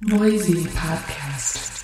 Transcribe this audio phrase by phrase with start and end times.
[0.00, 1.77] Noisy Podcast.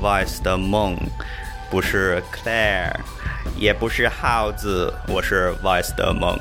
[0.00, 0.96] Vice 的梦，
[1.70, 2.92] 不是 Claire，
[3.56, 6.38] 也不是耗子，我是 Vice 的梦。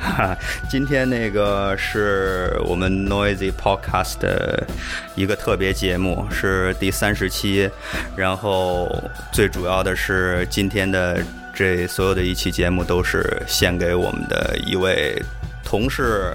[0.00, 0.36] 哈，
[0.70, 4.66] 今天那个是我们 Noisy Podcast 的
[5.14, 7.68] 一个特别节目，是第三十期。
[8.16, 8.88] 然后
[9.32, 15.20] 最主要的是，今天的这所有的一期节目都是献给我们的一位
[15.64, 16.34] 同事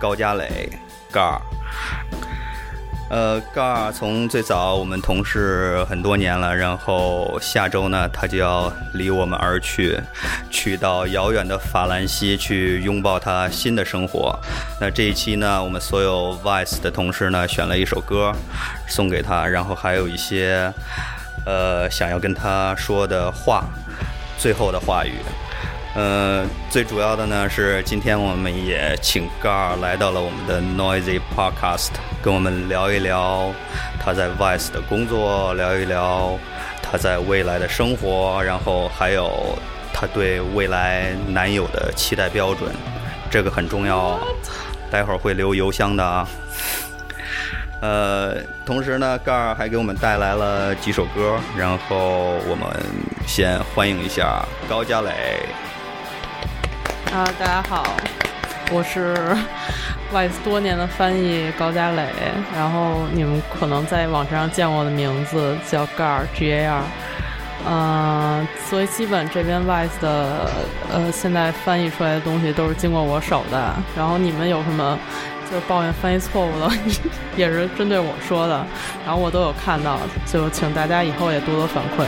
[0.00, 0.68] 高佳磊
[1.10, 1.40] 盖儿。
[3.14, 9.96] 呃，盖儿从最早我们同事很多年了，然后下周呢，他就要离我们而去，
[10.50, 14.36] 去到遥远的法兰西去拥抱他新的生活。
[14.80, 18.32] 那这一期呢，我们所有 Vice 的同事呢，选了一首歌
[18.88, 20.72] 送给他，然后还有一些
[21.46, 23.62] 呃想要跟他说的话，
[24.36, 25.12] 最后的话语。
[25.94, 33.52] 呃，最主要的呢是今天我们也请盖儿来到了我们的 Noisy Podcast，跟我们聊一聊
[34.02, 36.36] 他在 Vice 的工作，聊一聊
[36.82, 39.56] 他在未来的生活，然后还有
[39.92, 42.74] 他对未来男友的期待标准，
[43.30, 44.20] 这个很重要哦。
[44.90, 46.28] 待会儿会留邮箱的啊。
[47.80, 48.34] 呃，
[48.66, 52.66] 同时呢，盖儿还给我们带来了几首歌，然后我们
[53.28, 55.12] 先欢迎一下高佳磊。
[57.12, 57.84] 啊，大家好，
[58.72, 59.16] 我是
[60.12, 62.02] Vice 多年的翻译高佳磊，
[62.54, 66.82] 然后你们可能在网上见过我的名字叫 Gar G A R，
[67.66, 70.50] 呃，所以基本这边 Vice 的
[70.92, 74.98] 呃现在翻译出来的东西都是经过我手的，然后你们有什么
[75.48, 76.70] 就是抱怨翻译错误的，
[77.36, 78.66] 也是针对我说的，
[79.06, 82.04] 然后我都有看到，就请大家以后也多多反馈。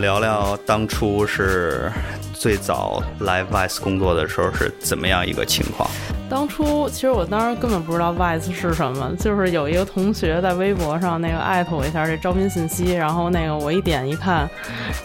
[0.00, 1.90] 聊聊当初是
[2.32, 5.88] 最早来 Vice 工作的时候是怎么样一个情况？
[6.30, 14.48] 当初其实我当时根本不知道 Vice 是什么，就是有一个同学在微博上那个艾特我一下这招聘信息，然后那个我一点一看，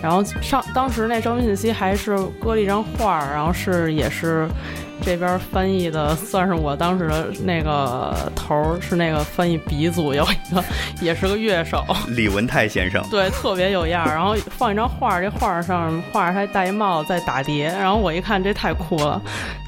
[0.01, 4.47] 然后上当时那招聘信息还是搁了一张画儿，然后是也是
[5.05, 10.63] 这边翻译的，算是我当时的那个头儿是那个翻译鼻祖，有一个
[11.01, 14.13] 也是个乐手，李文泰先生，对，特别有样儿。
[14.13, 17.65] 然后放一张画儿，这画儿上画儿还戴一帽子在打碟。
[17.67, 19.21] 然后我一看，这太酷了，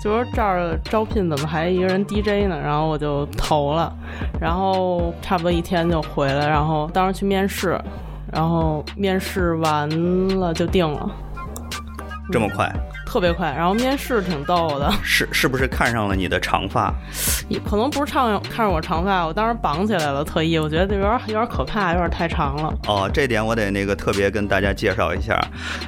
[0.04, 2.60] 就说这儿招聘怎么还一个人 DJ 呢？
[2.64, 3.94] 然后我就投了，
[4.40, 7.80] 然后差不多一天就回来，然后当时去面试，
[8.32, 9.90] 然后面试完
[10.40, 11.10] 了就定了，
[12.32, 12.72] 这么快，
[13.16, 13.50] 特别快。
[13.58, 16.94] 然后面试挺逗的， 是是不是看上了你的长发？
[17.48, 22.74] 也可能不是唱看上我长发，我当时绑起来了，特意我觉得有点有点可怕，有点太长了。
[22.88, 25.40] 哦，这点我得那个特别跟大家介绍一下，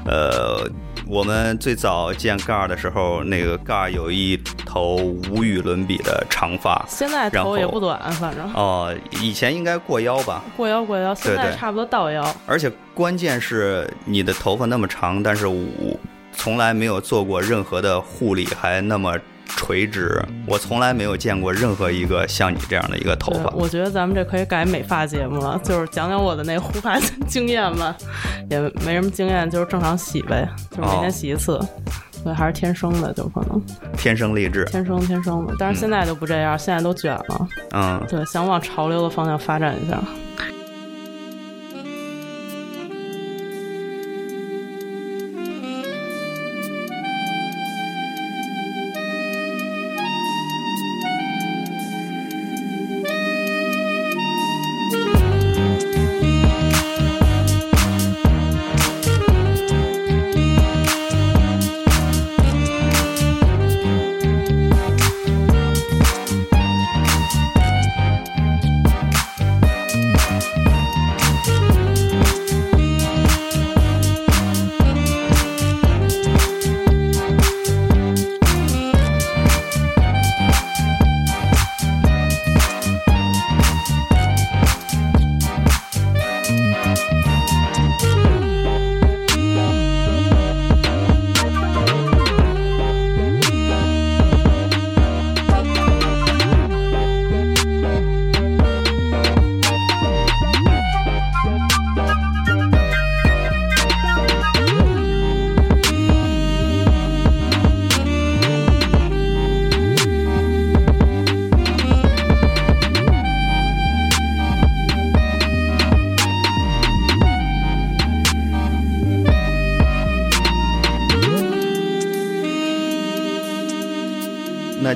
[0.06, 0.66] 呃，
[1.06, 4.96] 我们最早见盖儿的时候，那个盖儿有一头
[5.30, 6.86] 无与伦比的长发。
[6.88, 12.26] 现在头也不短，反正哦，以前应该过腰吧，过腰过腰，现在差不多到腰。
[12.46, 16.00] 而且关键是你的头发那么长，但是我
[16.38, 19.18] 从来没有做过任何的护理，还那么
[19.48, 23.50] 垂直，我从来没有见过任何一个像你这样的一个头发。
[23.56, 26.98] 我觉得咱们这可以改美发节目了， 就是讲讲我的那护发
[27.28, 27.96] 经验吧，
[28.50, 31.60] 也没什么经验，就是正常洗呗，就是每天洗一次。
[32.24, 33.62] 对，还是天生的，就可能
[33.98, 35.56] 天生丽质，天生天生的。
[35.58, 37.48] 但是现在就不这样，现在都卷了。
[37.72, 40.00] 嗯，对，想往潮流的方向发展一下。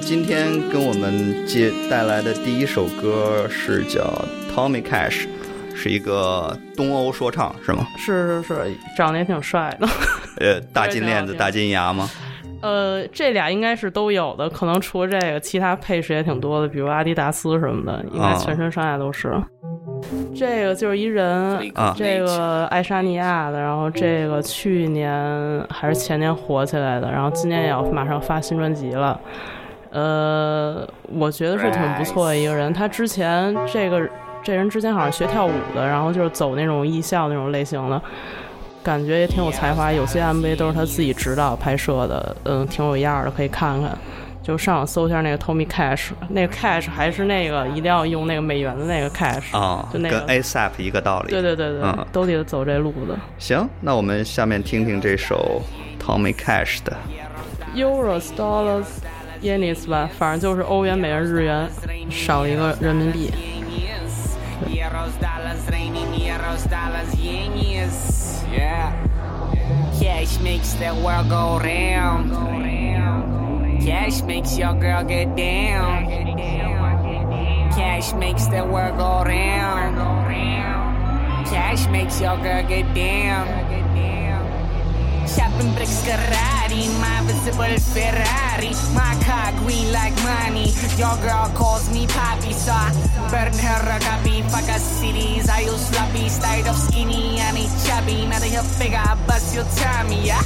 [0.02, 4.02] 今天跟我们接带来的第一首歌是叫
[4.54, 5.28] Tommy Cash，
[5.76, 7.86] 是一个东欧说唱，是吗？
[7.98, 9.88] 是是是，长得也挺帅的。
[10.40, 12.10] 呃，大金链子、大金牙吗？
[12.62, 19.32] 呃，这俩应该是都有的，可能除了这个，其他配饰也挺多的，比如阿迪达斯什么的，应该全身上下都是。
[20.36, 29.20] 这个就是一人，这个爱沙尼亚的，然后这个去年还是前年火起来的，然后今年也要马上发新专辑了。
[29.92, 32.74] 呃，我觉得是挺不错的一个人。
[32.74, 34.10] 他之前这个
[34.42, 38.02] 这人之前好像学跳舞的，然后就是走那种艺校那种类型的，
[38.82, 39.92] 感觉也挺有才华。
[39.92, 43.98] 有些 MV 都是他自己指导拍摄的，嗯，挺有样的，可以看看。
[44.42, 51.30] 就上网搜一下那个 Tommy Cash，那个 Cash 还是那个一定要用那个美元的那个 Cash 啊，就那个跟 ASAP 一个道理。
[51.30, 53.16] 对对对对，嗯，都得走这路子。
[53.38, 55.62] 行，那我们下面听听这首
[56.00, 56.98] Tommy Cash 的
[57.76, 58.86] Euros Dollars。
[59.43, 61.69] 耶尼斯吧，反正就是欧元、美元、日元，
[62.11, 63.33] 少一个人民币。
[69.99, 72.31] Cash makes the world go round.
[73.81, 76.07] Cash makes your girl get down.
[77.75, 79.97] Cash makes the world go round.
[81.47, 83.47] Cash makes your girl get down.
[85.28, 88.72] Shopping bricks Ferrari, my visible Ferrari.
[88.94, 90.74] My car green like money.
[90.98, 92.92] Your girl calls me Poppy, so I
[93.30, 94.42] burn her a copy.
[94.44, 98.26] Fuck a cities, I use sloppy, style of skinny, I need chubby.
[98.26, 100.42] Now that you figure, bust your tummy, yeah.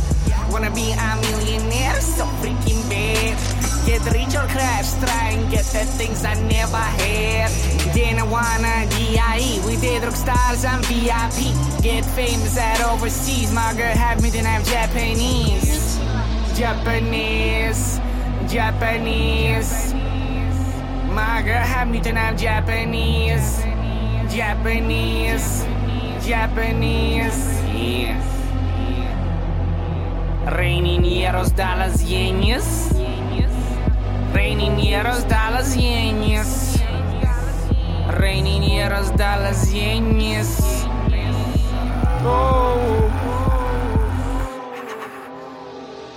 [0.52, 3.38] Wanna be a millionaire, so freaking bad.
[3.86, 7.50] Get rich or crash, try and get the things I never had.
[7.94, 11.54] Then I wanna DIE, we did rock stars on VIP.
[11.82, 16.00] Get famous at overseas, my girl have me, then I'm Japanese.
[16.58, 18.00] Japanese,
[18.48, 19.94] Japanese.
[21.12, 23.64] My girl have me, then I'm Japanese.
[24.34, 25.64] Japanese,
[26.26, 28.16] Japanese, yeah.
[28.16, 28.35] Raining euros,
[30.46, 32.90] Reininheiros das Yenhas.
[34.34, 36.80] Reininheiros das Yenhas.
[38.10, 40.86] Reininheiros das Yenhas.
[42.24, 43.10] Oh.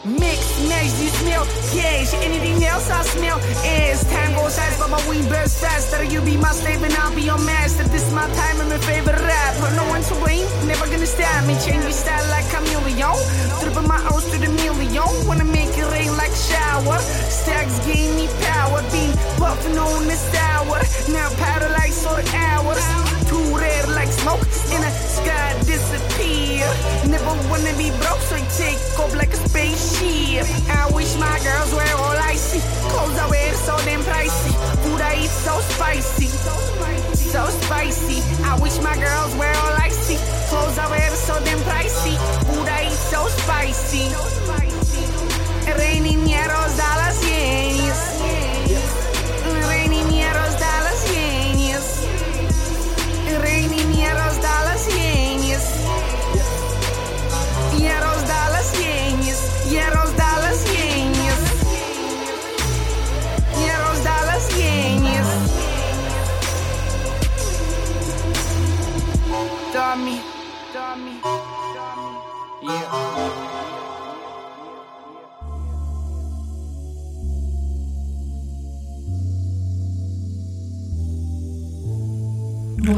[0.04, 2.14] Mix match, you smell cash.
[2.24, 6.02] Anything else I smell is time goes fast, but my weed bursts faster.
[6.04, 7.84] You be my slave and I'll be your master.
[7.84, 9.70] This is my time and my favorite rapper.
[9.76, 11.54] No one to blame, never gonna stop me.
[11.64, 13.16] Change my style like chameleon.
[13.60, 15.08] Dripping my O's to the million.
[15.26, 16.98] Wanna make it rain like shower.
[17.28, 18.82] Stacks gave me power.
[18.90, 20.80] Been puffing on this tower.
[21.12, 22.28] Now powder like sort of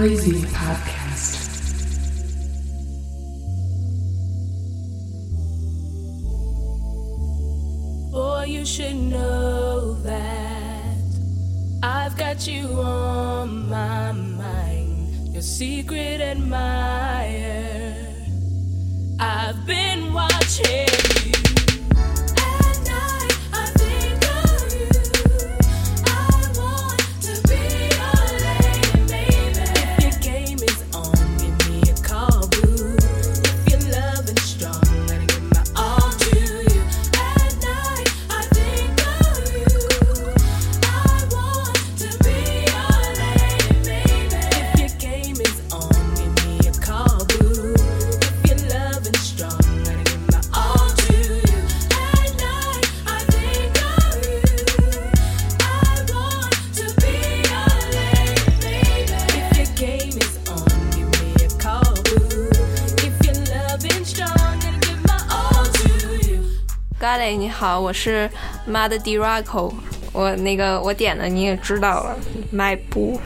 [0.00, 0.39] Noisy
[67.60, 68.26] 好，我是
[68.66, 69.70] Madiraco，
[70.14, 72.16] 我那个我点的你也知道了，
[72.50, 73.20] 迈步。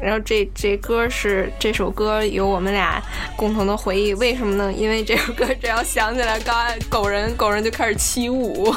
[0.00, 3.02] 然后这这歌是这首歌有我们俩
[3.34, 4.72] 共同的回忆，为什么呢？
[4.72, 6.56] 因为这首歌只要想起来，刚
[6.88, 8.72] 狗人狗人就开始起舞。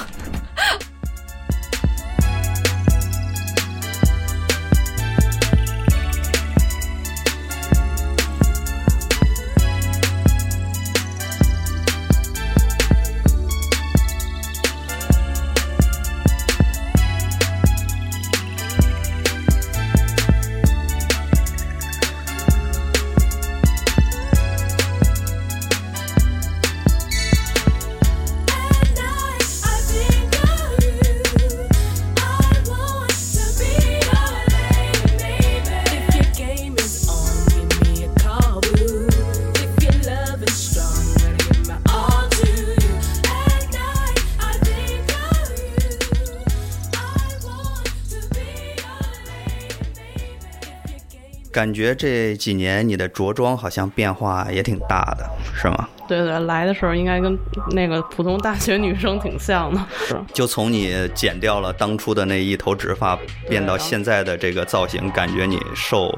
[51.53, 55.87] 感觉这几年你的着装好像变化也挺大的，是吗？
[56.05, 57.37] 对对，来的时候应该跟
[57.71, 60.19] 那个普通大学女生挺像的，是。
[60.33, 63.17] 就从你剪掉了当初的那一头直发，
[63.47, 66.09] 变到现在的这个造型，感觉你受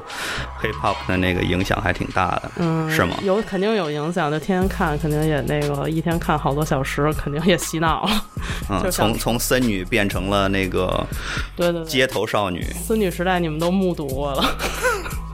[0.60, 3.16] hip hop 的那个影响还挺大的，嗯，是吗？
[3.22, 8.24] 有肯定有影响，就天天看，肯定也那个一天看好多小时，肯定也洗脑了。
[8.70, 11.06] 嗯， 从从森女变成了那个
[11.54, 12.64] 对对对，街头少女。
[12.84, 14.42] 森女时代你们都目睹过了。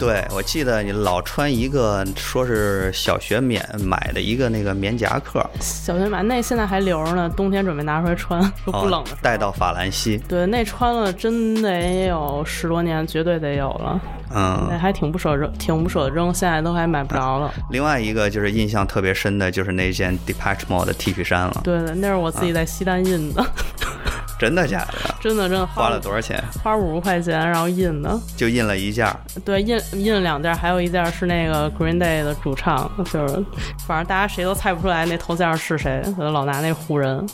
[0.00, 9.10] 对，我记得你老穿一个说是小学免买的一个那个棉夹克，小学买那现在还留着呢，冬天准备拿出来穿，就不冷的。
[9.12, 10.16] 哦带到法兰西。
[10.26, 14.00] 对，那穿了真得有十多年，绝对得有了。
[14.32, 17.52] 嗯那嗯，还挺不舍扔，挺不舍得扔，现在都还买不着了。
[17.70, 23.44] 另外一个就是印象特别深的就是那件 Depeche Mode 的 T 恤衫了，对对，那是我自己在西单印的，
[24.40, 25.14] 真的假的？
[25.20, 26.42] 真的真的花了多少钱？
[26.64, 28.18] 花五十块钱，然后印的。
[28.38, 29.14] 就印了一件儿。
[29.44, 33.44] 对，印印了两件，还有一件是那个 Green Day 的主唱，就是
[33.86, 37.28] 反正大家谁都猜不出来那头像是谁，就老拿那唬人。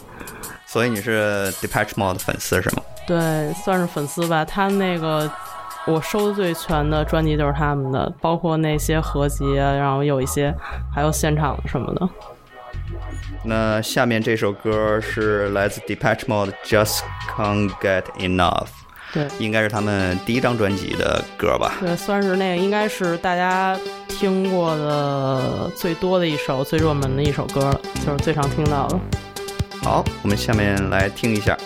[0.67, 2.83] 所以你是 d e p a t c h Mode 的粉丝是吗？
[3.07, 4.45] 对，算是粉丝吧。
[4.45, 5.31] 他那个
[5.87, 10.53] 我收的最全的专辑就是他们的，包括那些合集啊，然后有一些
[10.93, 12.09] 还有现场什么的。
[13.45, 17.01] 那下面这首歌是来自 Depeche Mode Just
[17.37, 18.69] Can't Get Enough，
[19.13, 21.75] 对应该是他们第一张专辑的歌吧？
[21.81, 23.79] 对，算是那个应该是大家
[24.09, 28.99] 听过的最多的一首、最热门的一首歌了，就是最常听到的。
[29.83, 31.57] 好，我们下面来听一下。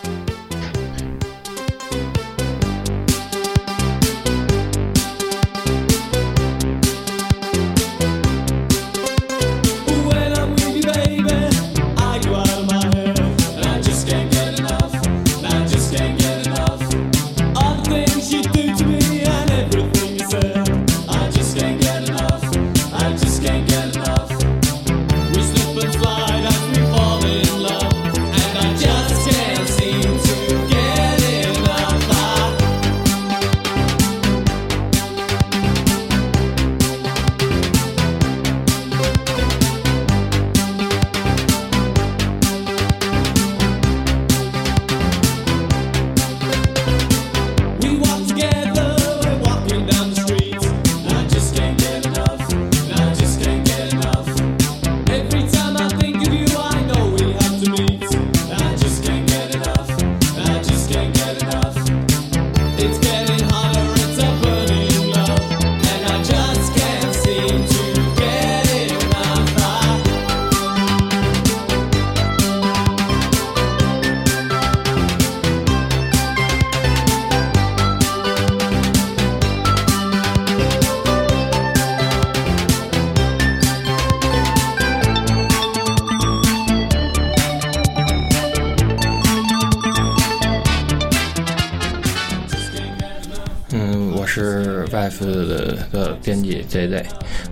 [94.90, 95.47] Vive
[95.92, 97.04] 的编辑 JZ，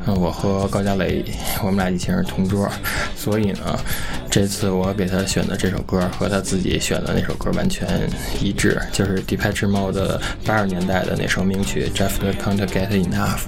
[0.06, 1.24] 嗯，我和高佳磊，
[1.62, 2.68] 我们俩以前是同桌，
[3.16, 3.78] 所以呢，
[4.28, 13.38] 这次我给他选的这首歌和他自己选的那首歌完全一致，就是 Depeche Mode 八十年代的那首名曲《Just Can't Get Enough》。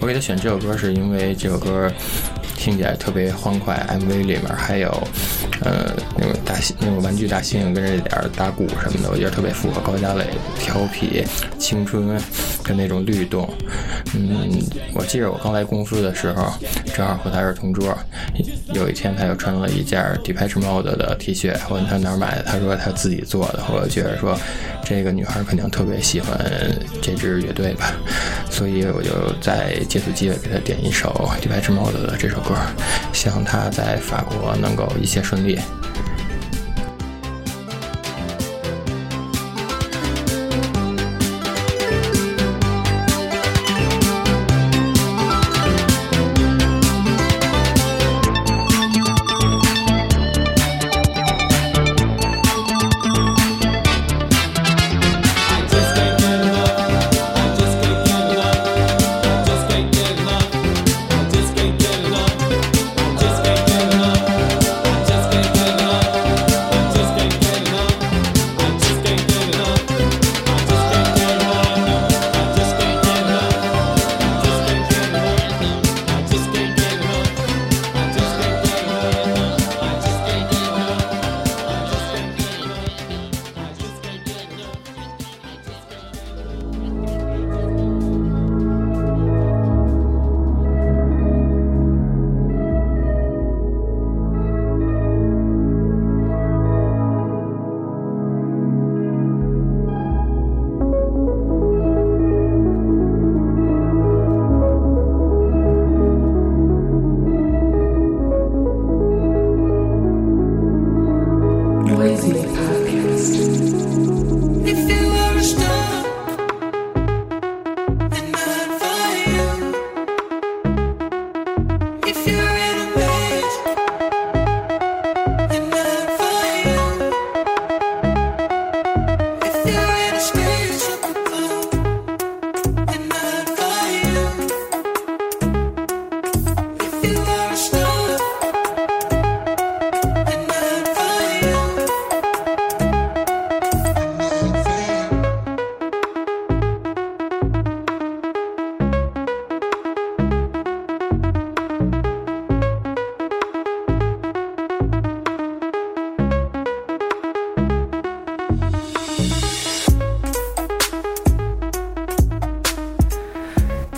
[0.00, 1.92] 我给他选这首歌是因为这首歌
[2.60, 4.90] 听起来特别欢快，MV 里面还有
[5.62, 10.26] 呃那个大那个玩具大猩猩跟着点打鼓什么的，我觉得特别符合高佳蕾
[10.58, 11.24] 调皮、
[11.58, 12.20] 青春
[12.62, 13.48] 跟那种律动。
[14.14, 14.60] 嗯，
[14.92, 16.52] 我记得我刚来公司的时候，
[16.94, 17.96] 正好和他是同桌。
[18.74, 23.64] 有一天，他又穿了一件 Depeche Mode 的 T 恤，我问他哪儿买的，他说他自己做的。
[23.72, 24.38] 我觉得说
[24.84, 26.38] 这个女孩肯定特别喜欢
[27.00, 27.94] 这支乐队吧，
[28.50, 31.08] 所以我就在借此机会给他点一首
[31.40, 32.49] Depeche Mode 的这首歌，
[33.12, 35.58] 希望他在法国能够一切顺利。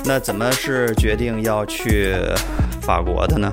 [0.05, 2.15] 那怎么是决定要去
[2.81, 3.53] 法国的呢？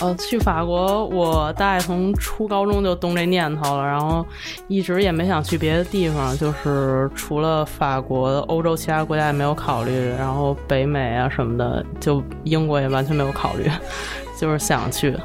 [0.00, 4.26] 呃，去法国，我大概从初高中就动这念头了，然后
[4.68, 13.70] 一直也没想去别的地方，就是除了法国，欧洲其他国家也没有考虑，然后北美啊什么的，就英国也完全没有考虑，
[14.38, 15.16] 就是想去。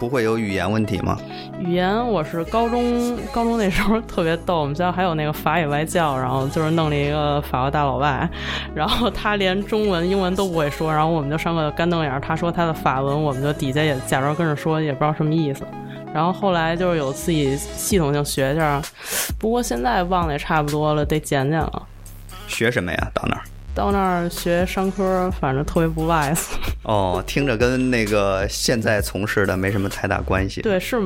[0.00, 1.18] 不会有语言问题吗？
[1.58, 8.28] 语言我是高中高中那时候特别逗，我们学校还有那个法语外教，然后就是弄了一个法国大老外，
[8.74, 15.64] 然后他连中文、英文都不会说，然后我们就上课干瞪眼，他说他的法文，我们就底下也假装跟着说，也不知道什么意思。
[16.12, 18.82] 然后后来就是有自己系统性学一下，
[19.38, 21.82] 不过现在忘了也差不多了，得捡捡了。
[22.48, 23.10] 学什么呀？
[23.14, 23.42] 到那儿？
[23.74, 26.44] 到那儿学商科，反正特别不 wise。
[26.84, 30.60] 哦，听着跟那个现在从事的没什么太大关系。
[30.60, 31.00] 对，是，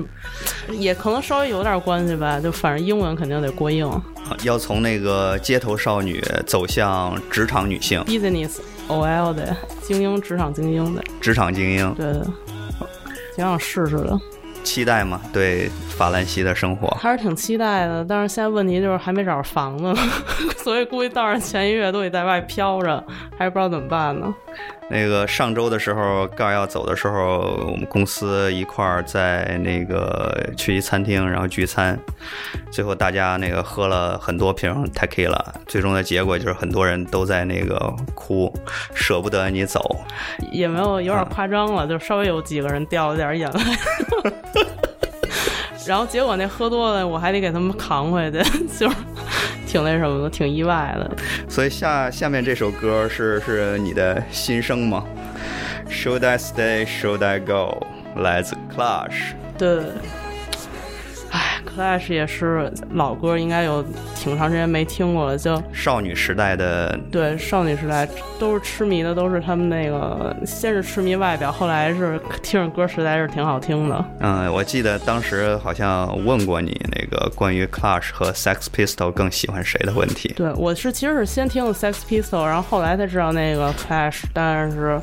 [0.72, 2.40] 也可能稍微有点关系吧。
[2.40, 3.88] 就反正英文肯定得过硬。
[3.88, 4.02] 啊
[4.42, 8.56] 要从那个街头少女走向职场女性、business
[8.88, 12.22] OL 的精英，职场精英的，职场精英，对对，
[13.36, 14.18] 挺想试试的，
[14.66, 15.20] 期待吗？
[15.32, 18.04] 对法兰西的生活，还是挺期待的。
[18.04, 19.94] 但是现在问题就是还没找着房子，
[20.58, 23.02] 所以估计到时候前一月都得在外飘着，
[23.38, 24.34] 还是不知道怎么办呢。
[24.88, 31.98] 那个上周的时候，刚要走的时候，我们公司一块儿在那个去一餐厅，然后聚餐，
[32.70, 38.52] 最后大家那个喝了很多瓶 tequila，最终的结果就是很多人都在那个哭，
[38.94, 39.96] 舍不得你走。
[40.52, 43.60] 也没有有点夸张了，就稍微有几个人掉了点眼泪。
[45.86, 48.38] 然后结果那喝多了，我还得给他们扛回去，
[48.78, 48.96] 就是
[49.66, 51.10] 挺那什么的，挺意外的。
[51.48, 55.04] 所以下下面这首歌是是你的心声吗
[55.88, 56.86] ？Should I stay?
[56.86, 57.86] Should I go?
[58.16, 59.34] 来自 Clash。
[59.58, 59.80] 对，
[61.36, 65.36] 哎 Clash 也是老歌，应该有挺长时间没听过了。
[65.36, 74.02] 就少女时代的对少女时代都是痴迷的，都是他们那个先是痴迷外表，后来是听着歌实在是挺好听的。
[74.20, 80.32] 嗯，我记得当时好像问过你那个关于 Clash 和 Sex Pistol 更喜欢谁的问题。
[80.34, 84.98] 对我是其实是先听了 Sex Pistol，然后后来才知道那个 Clash，但是。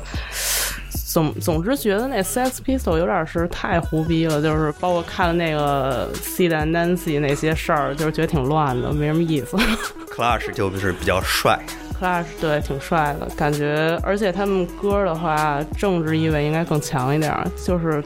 [1.14, 9.56] 总总之觉得那 Sex Pistol 有点是太胡逼了，就是包括看了那个 C 的 Nancy 那些事儿，就是觉得挺乱的，没什么意思。
[10.10, 11.56] Clash 就是比较帅
[12.00, 18.02] ，Clash 对挺帅的感觉，而且他们歌的话政治意味应该更强一点儿，就是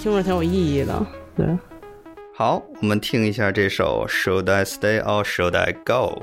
[0.00, 1.06] 听着挺有意义的。
[1.36, 1.46] 对，
[2.34, 6.22] 好，我们听一下这首 Should I Stay or Should I Go？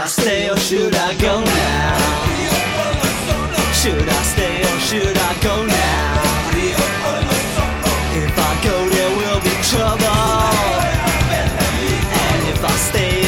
[0.00, 1.98] I stay or should I go now?
[3.74, 6.50] Should I stay or should I go now?
[8.16, 10.06] If I go, there will be trouble.
[12.24, 13.19] And if I stay,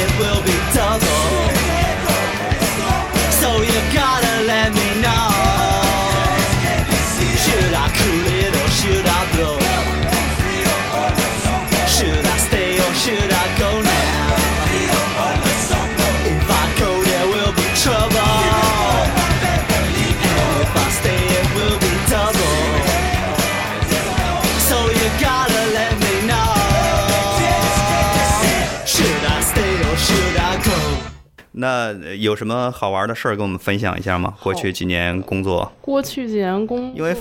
[31.53, 34.35] 那呃有什么好玩的事儿跟我们分享一下吗？
[34.43, 37.15] 过去几年工作，过去几年工作，因为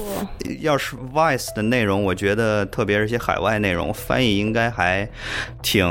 [0.61, 5.07] 要是 Vice 的内容，我觉得特别是一些海外内容翻译应该还
[5.61, 5.85] 挺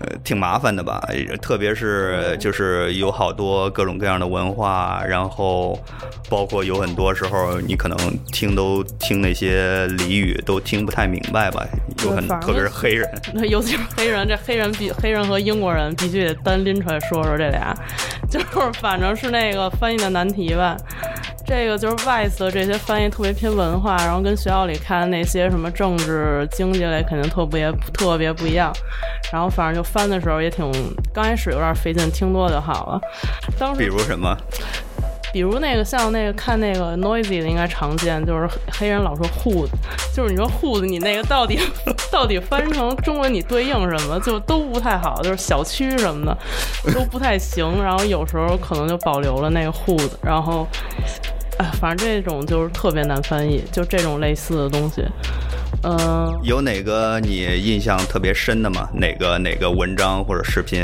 [0.00, 1.00] 呃挺麻烦的吧，
[1.40, 5.78] 特别是就是有好多各种各样的文化，然后
[6.28, 7.96] 包括有很多时候你可能
[8.32, 11.64] 听都听那些俚语都听不太明白吧，
[12.04, 17.75] 有很特别是黑人，对， 尤其是黑人，这黑人比黑人和英国人必须得单拎出来说说这俩，
[18.30, 18.46] 就是
[18.80, 20.76] 反正是那个翻译的难题吧。
[21.46, 28.72] 这个就是外侧这些翻译特别偏文化，然后跟学校里看的那些什么政治、经济类肯定特别特别不一样。
[29.32, 30.68] 然后反正就翻的时候也挺，
[31.14, 33.00] 刚开始有点费劲，听多就好了。
[33.56, 34.36] 当时比如什么
[35.32, 39.68] 比如那个像那个看那个 noisy 的应该常见，就是黑人老说 hood，
[40.14, 41.58] 就是你说 hood，你那个到底
[42.10, 47.82] 到底翻成中文你对应什么，就都不太好，就是小区什么的都不太行。
[47.82, 50.66] 然后有时候可能就保留了那个 hood，然后
[51.58, 55.04] 哎，反正这种就是特别难翻译，就这种类似的东西。
[55.88, 58.88] 嗯、有哪个你印象特别深的吗？
[58.92, 60.82] 哪个哪个文章或者视频，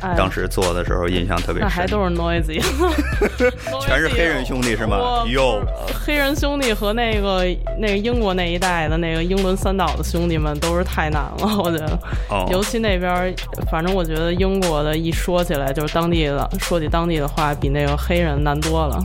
[0.00, 1.62] 哎当时做的时候印象特别深？
[1.62, 2.60] 那还都是 noisy，
[3.80, 5.62] 全是黑人兄弟是吗我哟
[6.04, 7.44] 黑人兄弟和那个
[7.78, 11.98] 那个英国那一代的那个英伦三岛的兄弟们都是太难了，我觉得。
[12.28, 13.32] 哦尤其那边，
[13.70, 18.98] 反正我觉得英国的一说起来就是当地的，说起当地的话比那个黑人难多了。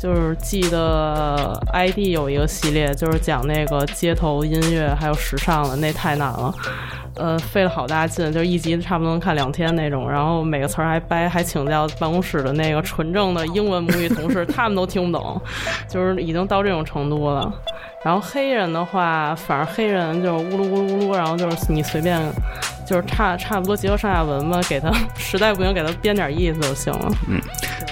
[0.00, 6.54] 就是记得 ID 有一个系列，就是讲那个街头音乐还有时尚的，那太难了。
[7.16, 15.38] 呃，费了好大劲，就一集差不多能看两天那种，然后每个词儿还掰，还请教办公室的那个纯正的英文母语同事，他们都听不懂，
[15.86, 17.52] 就是已经到这种程度了。
[18.02, 22.18] 然后黑人的话，反正黑人就是呜噜呜噜呜噜，然后就是你随便，
[22.86, 27.12] 就是差差不多结合上下文嘛，给他实在不行给他编点意思就行了。
[27.28, 27.40] 嗯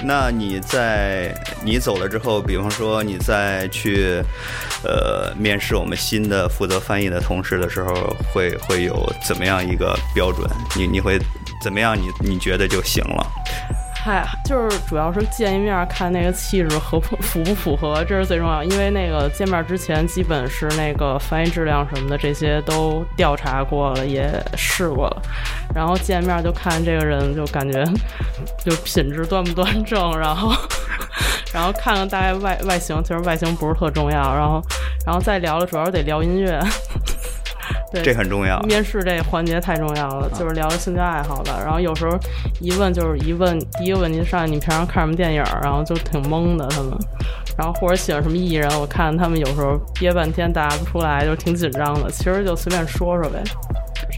[0.00, 4.22] 那你在你走了之后，比方说你再去
[4.84, 10.48] 呃面试我们新的负责翻译的同事的时候，会会有怎么样一个标准？
[10.76, 11.18] 你你会
[11.60, 12.08] 怎么样你？
[12.20, 13.26] 你觉得就行了？
[14.00, 18.62] 嗨，就是主要是见一面看那个气质合不符不符合，这是最重要。
[18.62, 25.22] 因为那个见面之前，基本是那个翻译质量什么的这些都调查过了，也试过了。
[25.74, 27.84] 然后见面就看这个人，就感觉
[28.64, 30.54] 就品质端不端正，然后
[31.52, 34.34] 然后看看大概外外形，其实外形不是特重要。
[34.34, 34.62] 然后
[35.04, 36.58] 然后再聊了，主要是得聊音乐。
[37.92, 38.60] 对，这很重要。
[38.60, 41.52] 面试这环节太重要了，就是聊兴趣爱好的。
[41.64, 42.18] 然后有时候
[42.60, 46.92] 一问就是一问，第一个问题上来你平常看什么电影，然后就挺懵的他们。
[47.56, 52.10] 然后或者喜欢什么艺人，我看他们有时候憋半天答不出来，就挺紧张的。
[52.10, 53.42] 其实就随便说说呗。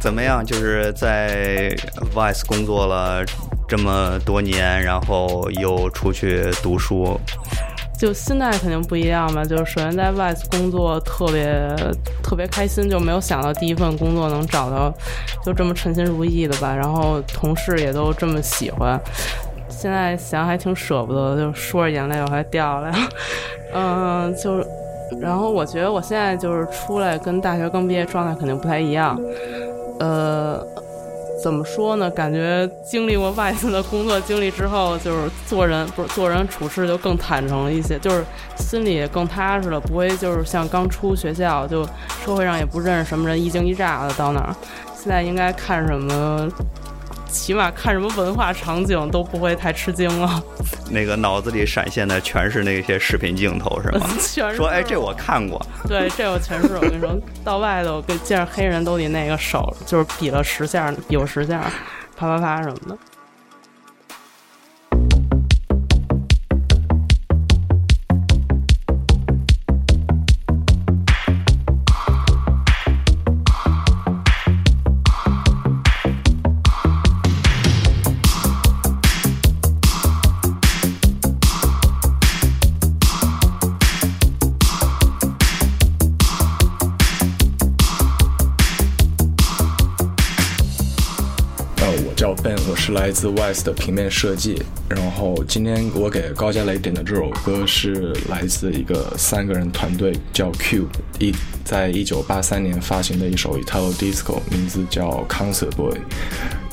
[0.01, 0.45] 怎么样？
[0.45, 1.71] 就是在
[2.15, 3.25] Vice 工作了
[3.69, 7.19] 这么多年，然后又出去读书，
[8.01, 9.45] 就心态肯定不一样吧。
[9.45, 11.77] 就是首先在外工作特别
[12.23, 14.91] 特别开心，就没有想到第一份工作能找到
[15.45, 16.75] 就这么称心如意的吧。
[16.75, 18.99] 然后同事也都这么喜欢，
[19.69, 22.91] 现在想还挺舍不得，就说着眼泪我还掉了。
[23.75, 24.67] 嗯，就是，
[25.21, 29.21] 然后我觉得我现在就是出来跟大学刚毕业状态肯定不太一样。
[30.01, 30.65] 呃，
[31.43, 32.11] 怎么说呢？
[32.11, 38.25] 感觉经历过外头的工作经历之后，就是做人不是做人处事就更坦诚了一些，就是
[38.57, 41.85] 心里也更踏实了，不会就是像刚出学校就
[42.25, 44.55] 社会上也不认识什么人，一惊一乍的到哪儿。
[44.95, 46.47] 现在应该看什么，
[47.31, 50.43] 起码看什么文化场景都不会太吃惊了。
[50.91, 54.07] 那个脑子里闪现的全是那些视频镜头，是吗？
[54.21, 55.65] 全是说哎，这我看过。
[55.89, 61.71] 对，这我全是我跟你说， 到外头跟见着黑人都得那个手，就是比了十下，比过十下，
[62.17, 62.99] 啪啪啪什么的。
[92.91, 94.63] 来自 Wise 的平面设计。
[94.89, 101.33] 然后今天我给高加雷点的这首歌是来自一个三个人团队叫 Cube，一
[101.65, 105.97] 在一九八三年发行的一首 Italo Disco，名字叫 Concert Boy。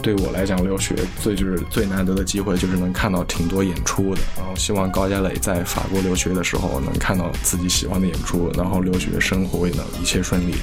[0.02, 4.22] 对我来讲，留学最就是最难得的机会，就是能看到挺多演出的。
[4.38, 10.54] 然后希望高加雷在法国留学的时候，能看到自己喜欢的演出，然后留学生活也能一切顺利。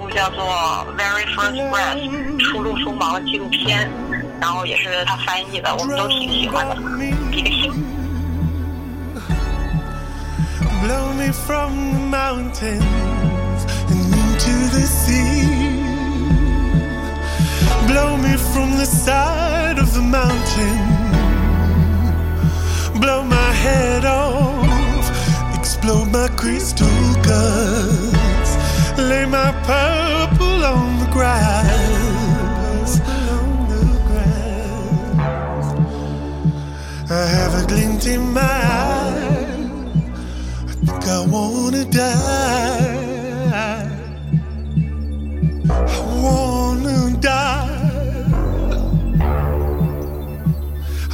[0.00, 0.42] 部叫做《
[0.96, 3.90] Very First Breath》初露锋芒的纪录片，
[4.40, 6.76] 然后也是他翻译的，我们都挺喜欢的。
[7.30, 7.72] 给个信。
[10.82, 15.44] Blow me from the mountains and into the sea.
[17.86, 20.78] Blow me from the side of the mountain.
[23.00, 25.10] Blow my head off.
[25.54, 26.88] Explode my crystal
[27.22, 28.19] guts.
[29.09, 31.81] Lay my purple on the grass.
[37.09, 39.51] I have a glint in my eye
[40.69, 43.11] I think I wanna die.
[45.69, 47.81] I wanna die.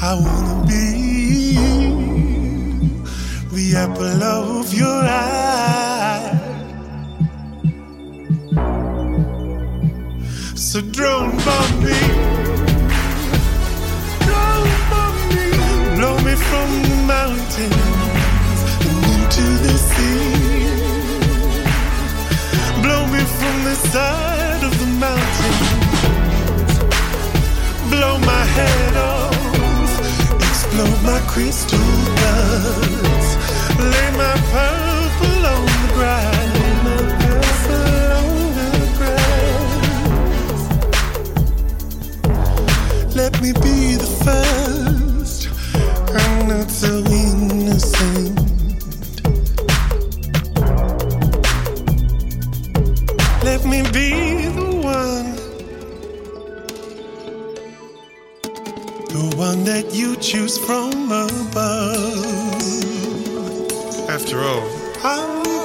[0.02, 0.86] I wanna be
[3.56, 5.97] the apple of your eye.
[10.68, 11.98] So drone bomb me.
[14.26, 15.48] Drone bomb me.
[15.96, 20.28] Blow me from the mountains and into the sea.
[22.84, 25.58] Blow me from the side of the mountain.
[27.90, 29.90] Blow my head off.
[30.50, 33.30] Explode my crystal guts.
[33.80, 36.37] Lay my purple on the grass.
[60.28, 61.58] Choose from above.
[64.10, 64.68] After all,
[65.04, 65.57] I'm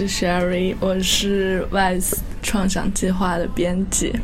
[0.00, 4.18] 是 Sherry，我是 Vice 创想计划的编辑。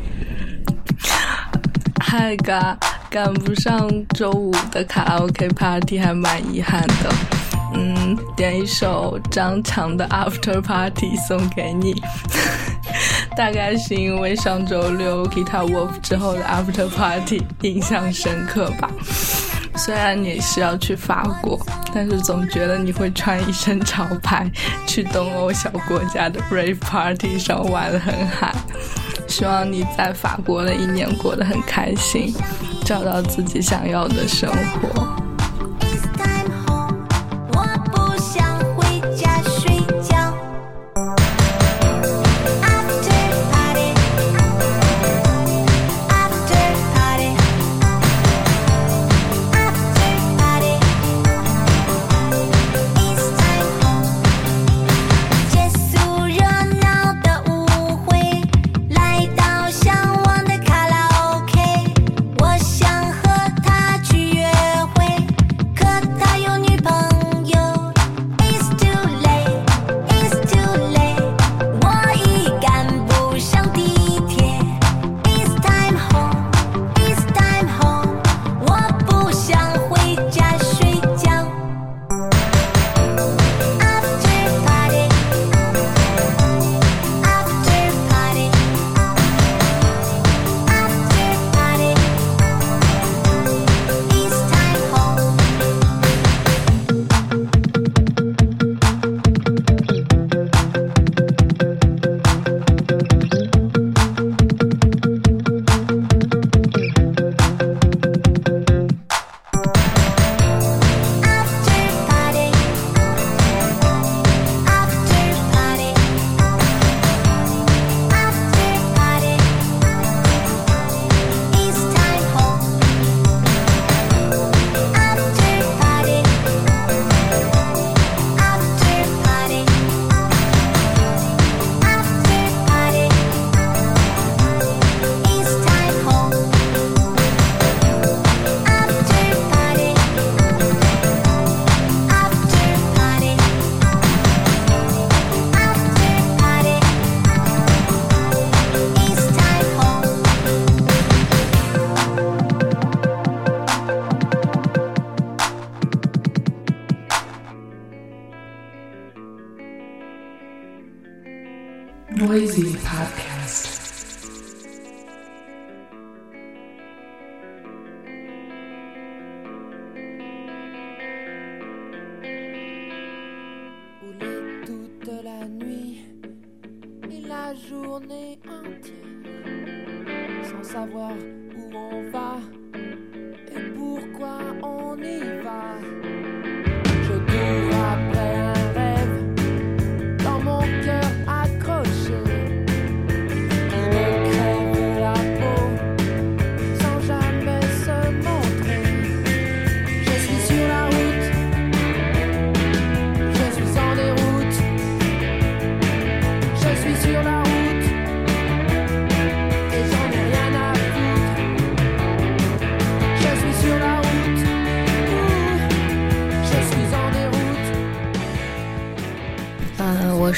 [1.99, 2.75] 嗨嘎，
[3.11, 7.13] 赶不上周五的卡拉 OK party 还蛮遗憾的。
[7.75, 11.93] 嗯，点一首张强的 After Party 送给你。
[13.37, 18.89] 大概是因为上周六 Guitar Wolf 之后的 After Party 印象深刻吧。
[19.75, 21.63] 虽然你是要去法国，
[21.93, 24.49] 但是总觉得你会穿一身潮牌
[24.85, 28.53] 去东欧小国家的 rave party 上玩的很嗨。
[29.27, 32.33] 希望你在法国的一年过得很开心，
[32.85, 35.06] 找到自己想要的生活。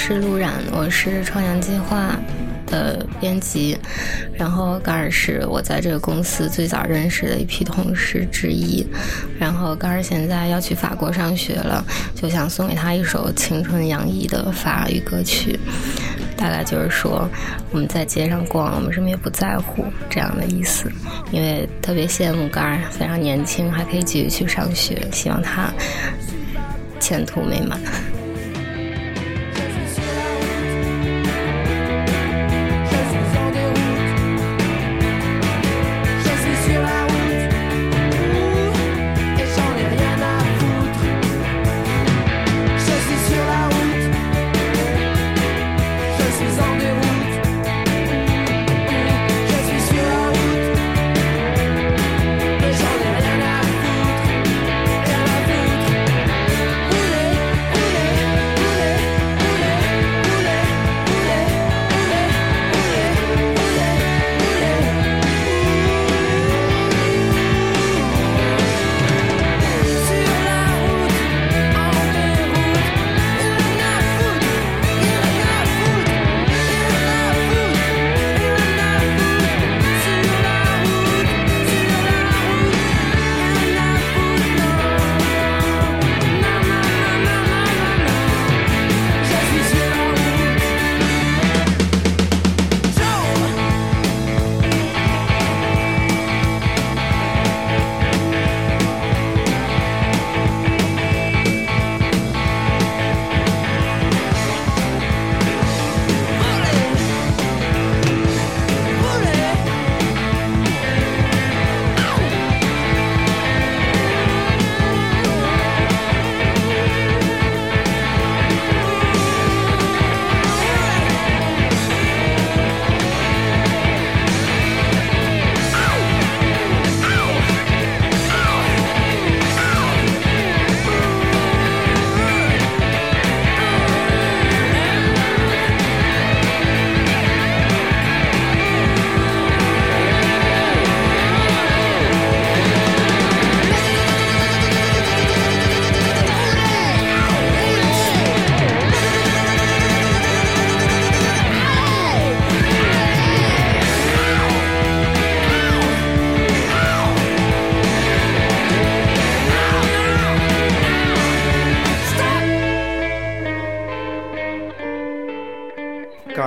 [0.10, 2.20] 是陆冉，我是创阳计划
[2.66, 3.78] 的编辑，
[4.34, 8.84] 然后盖尔是我在这个公司最早认识的一批同事之一，
[9.38, 11.86] 然后盖尔现在要去法国上学了，
[12.16, 15.60] 就想送给他一首青春洋溢的法语歌曲，
[16.36, 17.30] 大概就是说
[17.70, 20.92] 我们在街上逛，我们什么也不在乎这样的意思，
[21.32, 25.72] 因为特别羡慕盖尔非常年轻，还可以继续去上学，希望他
[27.00, 27.80] 前途美满。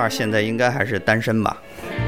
[0.09, 1.57] 现在应该还是单身吧？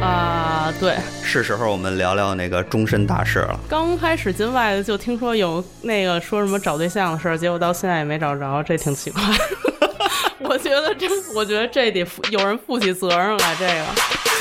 [0.01, 3.59] 啊、对，是时候我们聊聊那个终身大事了。
[3.69, 9.21] 刚开始进外的就听说有那个说什么找对象的事儿，结果到现在也没找着，这挺奇怪。
[10.41, 13.55] 我觉得这，我觉得这得负有人负起责任来。
[13.55, 13.85] 这个，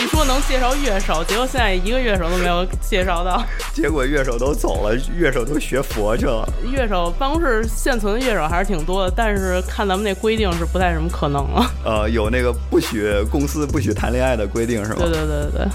[0.01, 3.43] 你说能介绍乐手，结果现在一个乐手都没有介绍到。
[3.75, 6.49] 结果乐手都走了，乐手都学佛去了。
[6.73, 11.71] 乐手办公室现存的乐手还是挺多的，但是看咱们那规定是不太什么可能了。
[11.85, 15.01] 呃，有那个不许公司不许谈恋爱的规定是吧？
[15.01, 15.69] 对对对对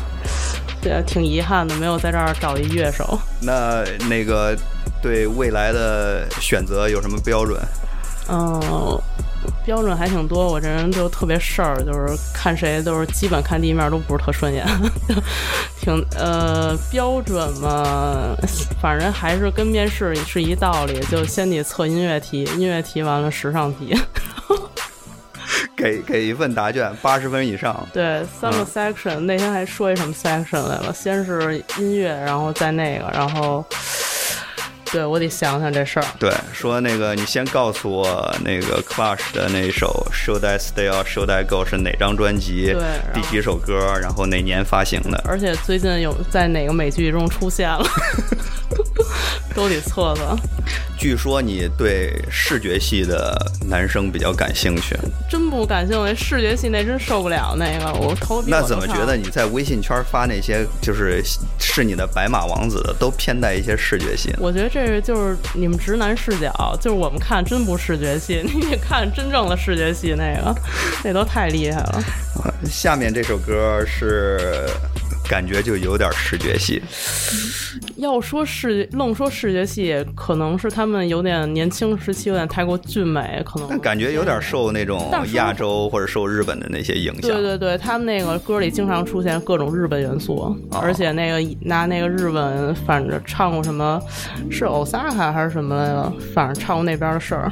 [0.82, 3.20] 对，对，挺遗憾的，没有在这儿找一乐手。
[3.42, 4.58] 那那个
[5.02, 7.60] 对未来的选择有什么标准？
[8.30, 9.02] 嗯，
[9.70, 10.48] 标准还挺多。
[10.48, 14.66] 我这人就特别事儿，就是看谁都是基本看第一面都不是特顺眼，
[15.80, 18.36] 挺呃标准嘛，
[18.82, 23.96] 反正还是跟面试是一道理，就先得测音乐题，音乐题完了时尚题。
[25.78, 27.88] 给给一份答卷，八十分以上。
[27.94, 30.92] 对，三个嗯 section，、那天还说一什么 section 来了？
[30.94, 33.64] 先是音乐，然后再那个，然后
[34.92, 36.06] 对我得想想这事儿。
[36.20, 42.84] 对，说那个你先告诉我那个 Clash 的那首 Should I Stay or Should I Go 是哪张专辑对，
[43.14, 45.22] 第几首歌，然后哪年发行的。
[45.28, 47.84] 而且最近有在哪个美剧中出现了，
[49.54, 50.36] 都得测测。
[51.00, 53.34] 据说你对视觉系的
[53.70, 54.98] 男生比较感兴趣，
[55.30, 61.24] 真不感兴趣，视觉系那真受不了那个，我头那怎么觉得你在微信圈发那些就是
[61.58, 64.36] 是你的白马王子的，都偏带一些视觉系？
[64.40, 70.54] 我觉得这是就是你们直男视角，就是我们看真不视觉系，你得看真正的视觉系那个，
[71.06, 72.04] 那都太厉害了。
[72.44, 74.68] 啊下面这首歌是
[75.30, 76.82] 感觉就有点视觉系，
[77.98, 87.22] 要说视愣说视觉系，可能是他们有点年轻时期有点太过俊美，可能但感觉有点受那种亚洲或者受日本的那些影响。
[87.22, 90.36] 对对对，他们那个歌里经常出现各种日本元素，
[90.72, 94.02] 哦而且那个拿那个日文，反正唱过什么，
[94.50, 96.12] 是 Osaka 还是什么来着？
[96.34, 97.52] 反正唱过那边的事儿。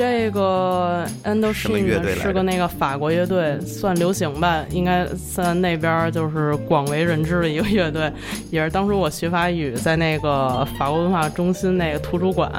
[0.00, 8.10] 这个 Endo 什么乐队来 Shin 着是个那个法国乐队，算流行吧，应该算那边就是广为人知的一个乐队，
[8.50, 12.50] 也是当初我学法语在那个法国文化中心那个图书馆，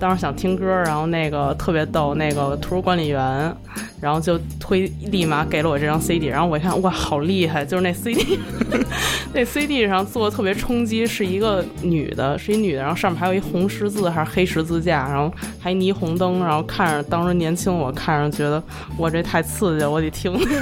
[0.00, 3.54] 当时想听歌，然后那个特别逗，那个图书管理员，
[4.00, 7.66] 然后就推立马给了我这张 CD，然后我一看，哇，好厉害！
[7.66, 8.38] 就是那 CD，
[9.34, 18.62] 那 CD 上做的特别冲击，是一个女的，是一女的，然后上面还有一红十字还是黑十字架，然后还霓虹灯，然后看着当时年轻我看着觉得
[18.96, 20.60] 我这太刺激了，我得听听。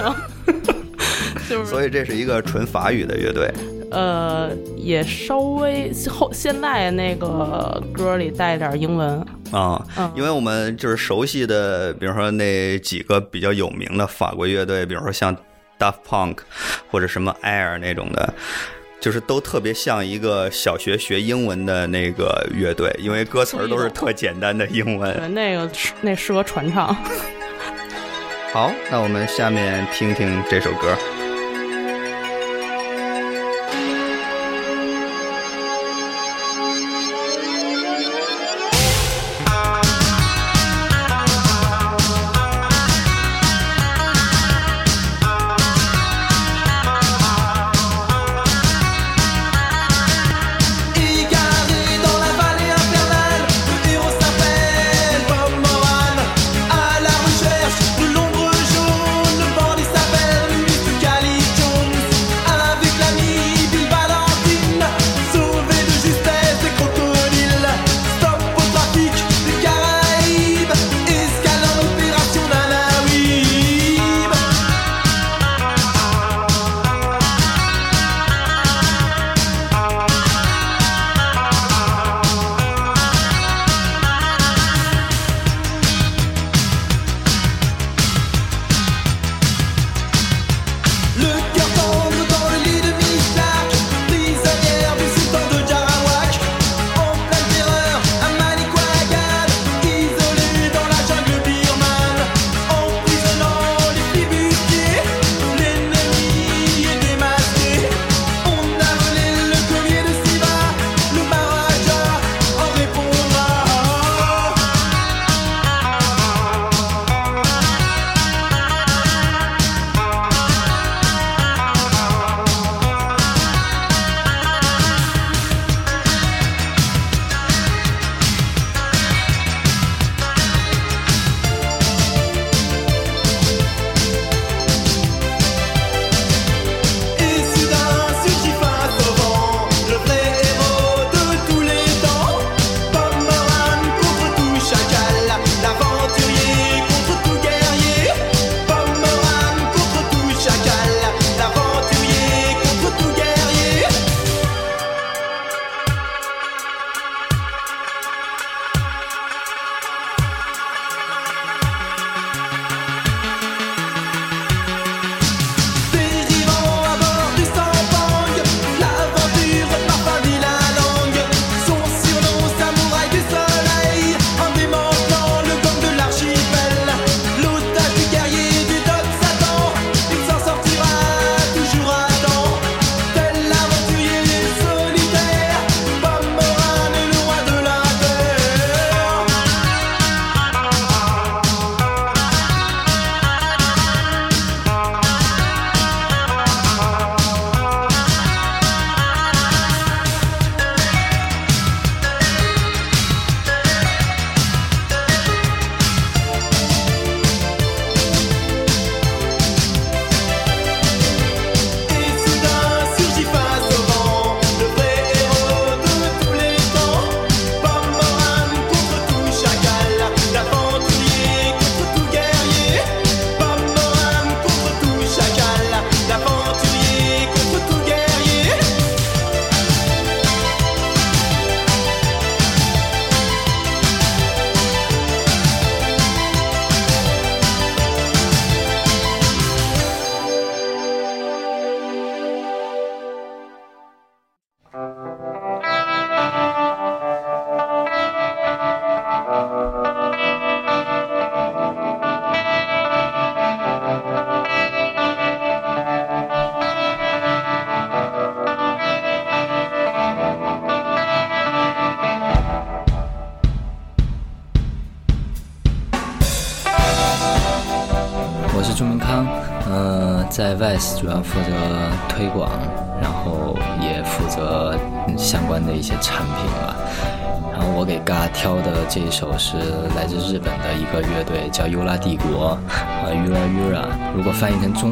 [1.48, 3.51] 就是所以这是一个纯法语的乐队。
[3.90, 9.18] 呃，也稍微后现在那个歌里带点英文，
[9.51, 15.36] 啊、嗯因为我们就是熟悉的，比如说那几个比较有名的法国乐队，比如说像
[15.76, 16.36] Daft Punk
[16.88, 18.32] 或者什么 Air 那种的，
[19.01, 25.34] 就是都特别像一个小学学英文的那个乐队，因为歌词儿都是特简单的英对，文。
[25.34, 25.70] 那个
[26.03, 26.94] 那适合传唱。
[28.53, 30.94] 好，那我们下面听听这首歌。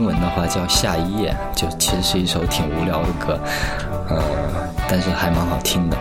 [0.09, 3.38] 文的话叫下一页，就其实是一首挺无聊的歌，
[4.09, 4.22] 呃，
[4.88, 5.96] 但是还蛮好听的。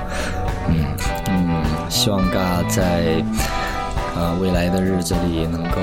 [0.69, 0.85] 嗯
[1.27, 3.21] 嗯，希望嘎在
[4.15, 5.81] 呃未来的日子里能够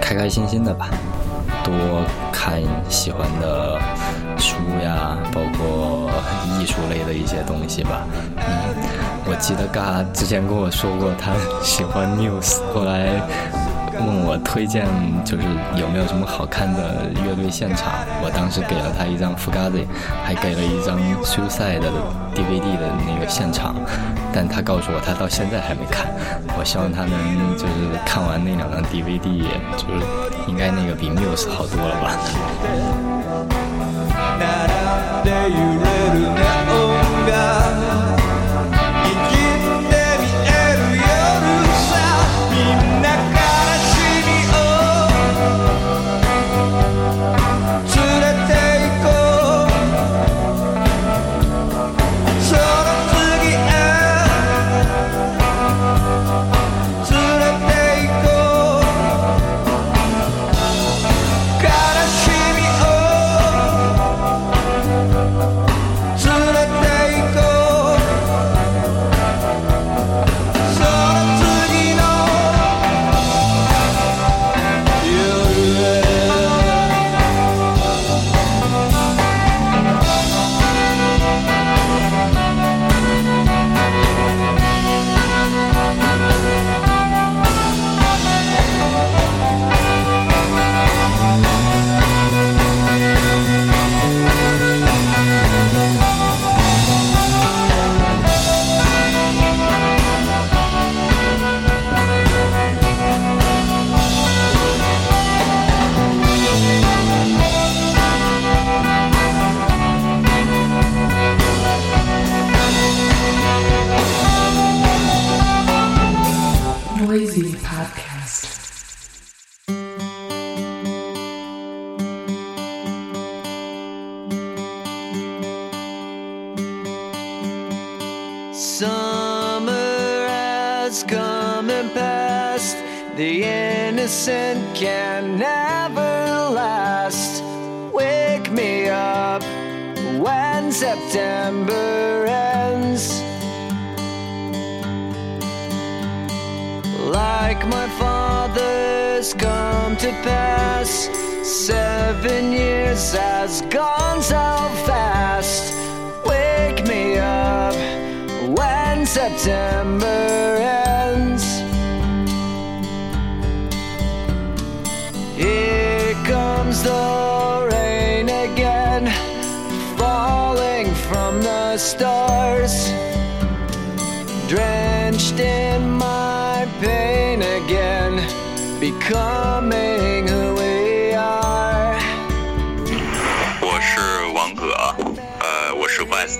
[0.00, 0.88] 开开心心的吧，
[1.62, 1.74] 多
[2.32, 3.78] 看喜欢的
[4.38, 6.10] 书呀，包括
[6.58, 8.06] 艺术类的一些东西吧。
[8.36, 8.74] 嗯，
[9.26, 11.32] 我记得嘎之前跟我说过他
[11.62, 13.20] 喜欢 News，后来
[14.04, 14.86] 问我推荐
[15.24, 15.44] 就是
[15.76, 17.92] 有没有什么好看的乐队现场，
[18.22, 19.86] 我当时给了他一张 Fugazi，
[20.24, 21.88] 还给了一张 Suicide 的
[22.34, 23.74] DVD 的那个现场，
[24.32, 26.06] 但他告诉我他到现在还没看，
[26.58, 29.46] 我希望他能就是看完那两张 DVD，
[29.76, 30.04] 就是
[30.48, 32.18] 应该那个比 Muse 好多了吧。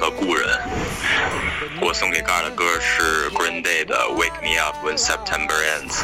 [0.03, 0.59] 的故人。
[1.81, 6.01] 我送给 Gar 的歌是 Green Day 的《Wake Me Up When September Ends》。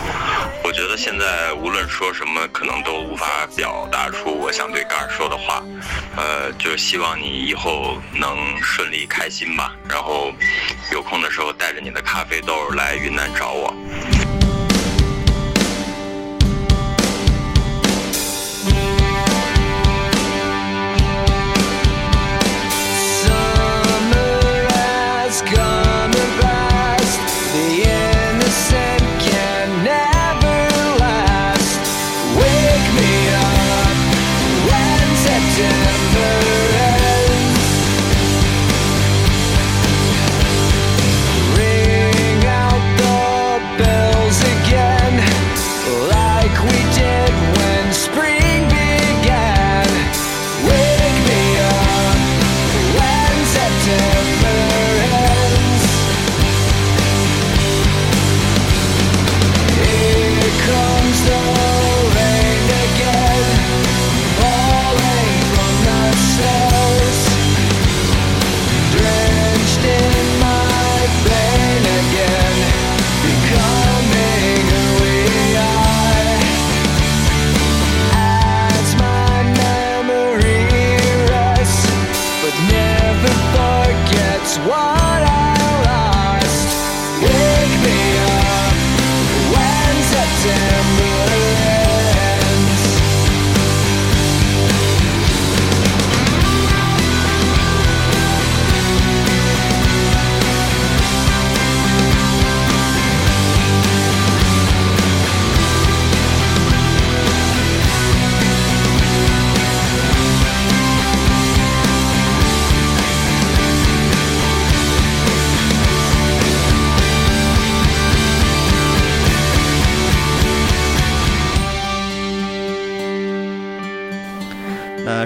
[0.62, 3.26] 我觉得现在无论说什么，可能都无法
[3.56, 5.64] 表达出我想对 Gar 说的话。
[6.16, 9.74] 呃，就希望你以后能顺利开心吧。
[9.88, 10.32] 然后
[10.92, 13.74] 有空的时候带着你的咖啡豆来云南找我。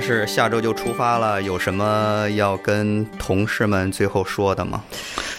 [0.02, 4.82] 是下周就出发了，有什么要跟同事们最后说的吗？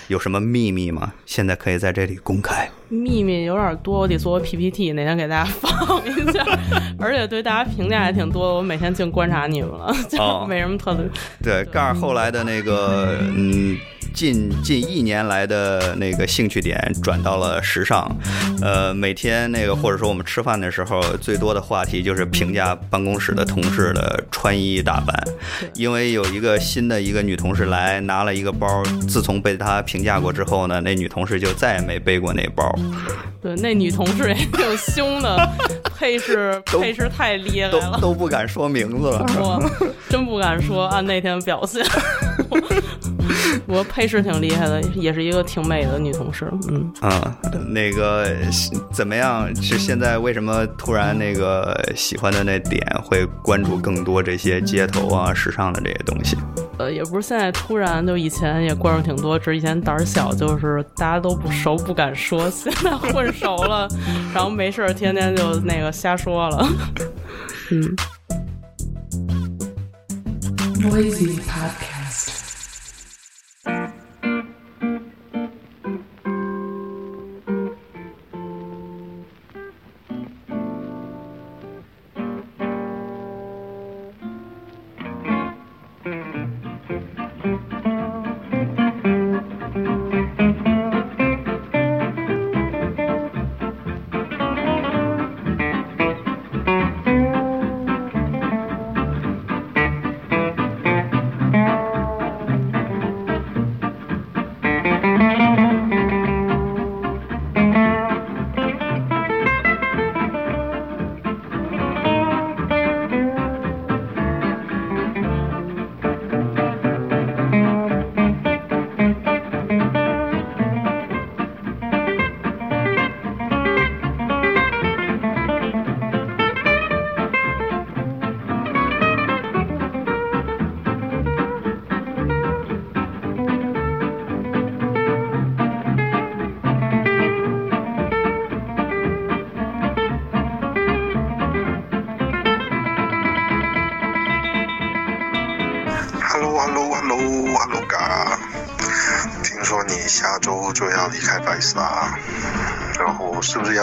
[0.07, 1.14] 有什么秘密吗？
[1.26, 2.70] 现在可以在这里公开。
[2.88, 6.45] 秘密有点多，我得做个 PPT，哪天给大家放一下。
[6.97, 11.05] 而且对大家评价也挺多的，我每天净观察你们了，就哦没什么特别。
[11.41, 13.78] 对，盖儿后来的那个，嗯，
[14.14, 18.09] 近近一年来的那个兴趣点转到了时尚，
[18.61, 25.16] 呃，每天那个或者说我们吃饭的时候，最多的话题就是评价办公室的同事的穿衣打扮，
[25.76, 32.74] 因为有一个新的一个女同事来拿了一个包，自从被她评价过之后呢，那女同事就再也没背过那包，
[33.41, 35.49] 对，那女同事也挺凶的，
[35.97, 39.26] 配饰 配饰太厉害都了，都不敢说名字了。
[39.39, 41.84] 我真不敢说按那天表现。
[43.68, 46.51] 我配饰挺厉害的，也是一个挺美的女同事。
[46.70, 47.38] 嗯，啊、
[47.68, 48.28] 那个
[48.91, 49.54] 怎么样？
[49.62, 56.38] 是现在为什么突然那个喜欢的那点会关注更多这些街头啊、时尚的这些东西？
[56.78, 62.49] 呃，也不是现在突然，就以前也关注挺多，只是以前胆儿小，就是大家都不熟，不敢说。
[62.49, 63.88] 现在混熟了，
[64.34, 66.68] 然后没事儿天天就那个瞎说了。
[67.72, 67.95] 嗯。
[70.82, 71.92] Noisy Podcast.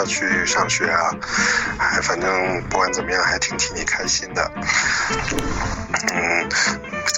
[0.01, 1.13] 要去上学啊？
[1.77, 4.51] 哎，反正不管怎么样，还挺替你开心的。
[6.11, 6.49] 嗯，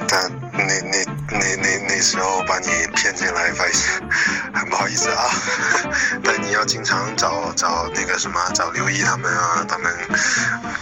[0.09, 4.01] 但那那那那那时候把你骗进来百斯，
[4.53, 5.29] 很不好意思啊。
[6.25, 9.89] 但你要经常找找那个什么，找刘毅他们啊，他们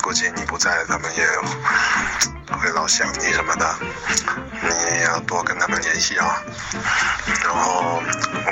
[0.01, 1.27] 估计你不在，他们也
[2.57, 3.75] 会老想你什么的。
[4.63, 6.41] 你也要多跟他们联系啊。
[7.43, 8.01] 然后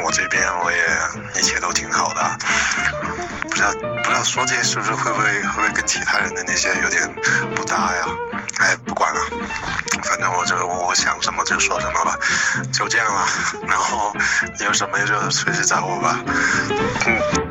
[0.04, 2.38] 我这边我也一切都挺好的，
[4.04, 7.14] 不知道说这些是不是会不会会不会跟其他人的那些有点
[7.56, 8.06] 不搭呀？
[8.60, 9.20] 哎，不管了，
[10.04, 12.18] 反正我就我想什么就说什么吧，
[12.74, 13.28] 就这样了。
[13.68, 14.14] 然后
[14.60, 16.20] 有什么就随时找我吧。
[17.06, 17.49] 嗯。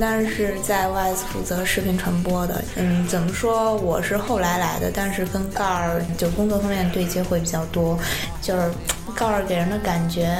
[0.00, 2.62] 但是，是在 Y S 负责视频传播的。
[2.76, 3.74] 嗯，怎么说？
[3.76, 7.98] 我是后来来的，但是跟盖儿就工作方面对接会比较多。
[8.40, 8.70] 就是
[9.14, 10.36] 盖儿给人的感觉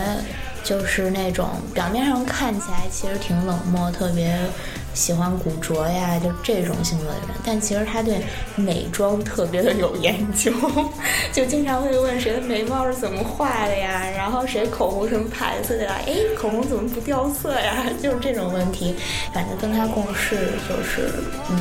[0.65, 4.39] 就是那种表面上看起来其实挺冷漠，特别
[4.95, 7.29] 喜欢古着呀，就这种性格的人。
[7.45, 8.21] 但其实他对
[8.57, 10.53] 美妆特别的有研究，
[11.33, 17.87] 就经常会问谁的眉毛是怎么画的呀，然后谁口红什么牌子的呀，哎，口红怎么不掉色呀？
[18.03, 18.95] 就是这种问题，
[19.33, 21.11] 感觉跟他共事就是，
[21.51, 21.59] 嗯，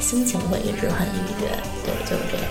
[0.00, 1.48] 心情会一直很愉悦，
[1.84, 2.46] 对，就是这样。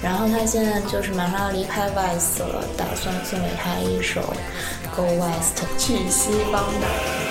[0.00, 4.20] 然后他现在就是马上要离开 West 了，打算送给他一首
[4.96, 7.27] 《Go West》，去西方吧。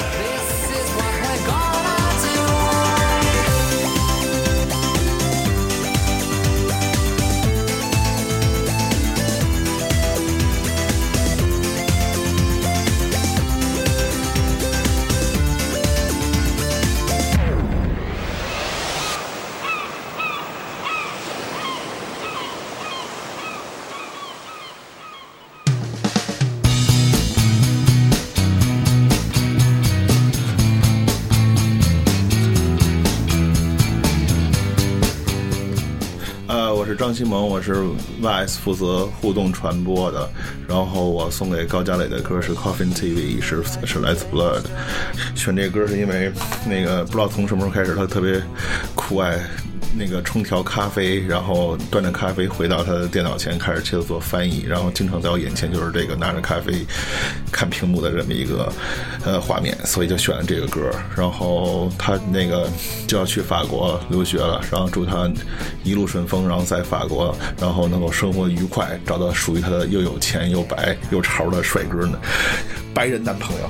[37.08, 37.86] 张西蒙，我是
[38.22, 40.30] VS 负责互动传播的。
[40.68, 44.64] 然后我送给高佳磊的歌是 Coffin TV，是是来自 Blood。
[45.34, 46.30] 选这歌是因为
[46.68, 48.43] 那个不知道从什么时候开始，他特别
[48.93, 49.39] 酷爱
[49.98, 56.86] 那个冲调咖啡，然后端着咖啡回到他的电脑前开始接着做翻译，然后经常在我眼前就是这个拿着咖啡
[57.52, 58.72] 看屏幕的这么一个
[59.26, 60.91] 呃画面，所以就选了这个歌。
[61.16, 62.70] 然后他那个
[63.08, 65.30] 就要去法国留学了，然后祝他
[65.84, 72.20] 一路顺风，然后在法国，然后能够生活愉快，找到属于他的又有钱又白又潮的帅哥呢
[72.93, 73.70] 白人男朋友。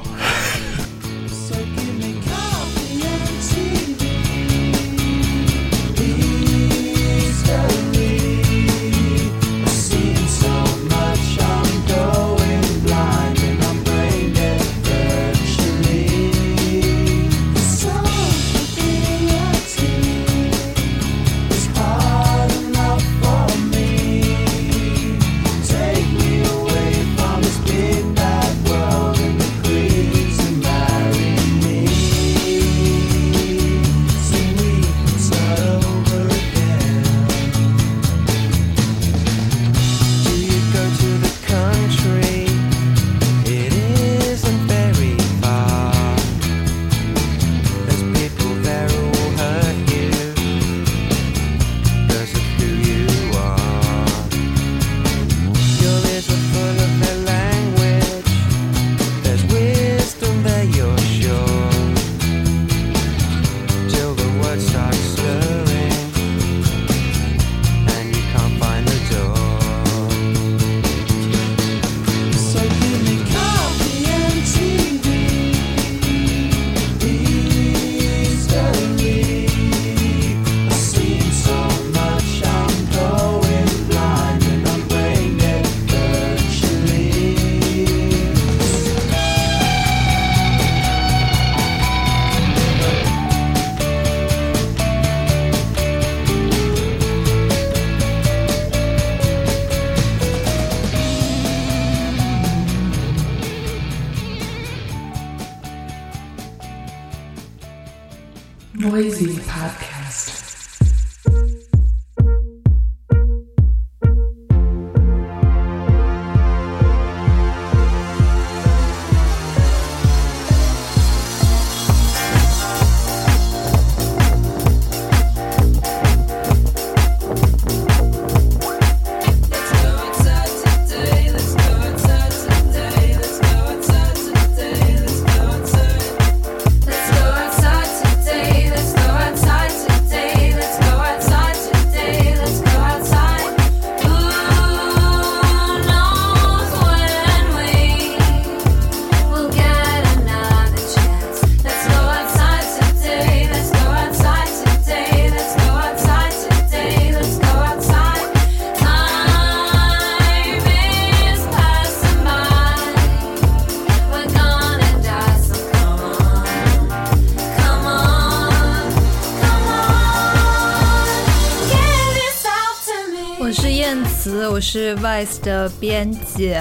[174.57, 176.57] 我是 Vice 的编辑。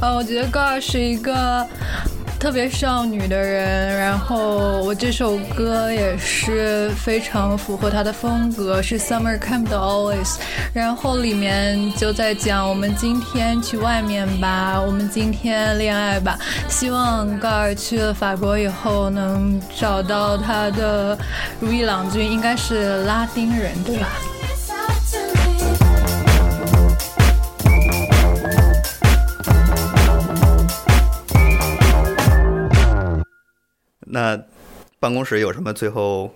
[0.00, 1.66] 呃，我觉得高二是一个
[2.38, 10.36] 特别少女的人，然后我这首歌也是非常符合她的风格，是 Summer Camp 的 Always。
[10.72, 16.38] 然后里面就在讲我们今天去外面吧，我们今天恋爱吧。
[16.68, 21.18] 希望高二去了法国以后能找到他的
[21.58, 24.06] 如意郎君，应该是拉丁人对吧？
[35.26, 36.30] 那办公室有什么最后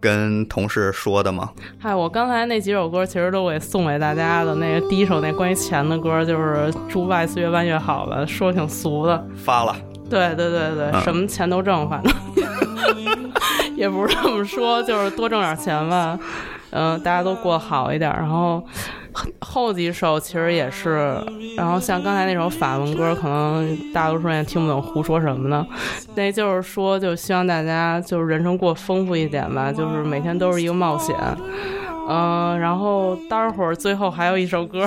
[0.00, 1.50] 跟同事说的吗？
[1.78, 4.54] 嗨，我刚才那几首歌其实都给送给大家的。
[4.54, 9.22] 那个第一首那关于钱的歌，就是祝 VICE 越办越好吧，说挺俗的。
[9.36, 9.76] 发了，
[10.08, 12.12] 对对对对，嗯什么钱都挣，反正
[13.76, 16.18] 也不是这么说，就是多挣点钱吧。
[16.70, 18.10] 嗯、大家都过好一点。
[18.10, 18.64] 然后
[19.40, 21.16] 后几首其实也是，
[21.56, 25.66] 然后像刚才那首法文歌，可能大多数人也听不懂胡说什么呢。
[26.14, 31.14] 那就是说，就希望大家就是人生过丰富一点吧，就是每天都是一个冒险。
[32.08, 34.86] 嗯、然后待会儿最后还有一首歌，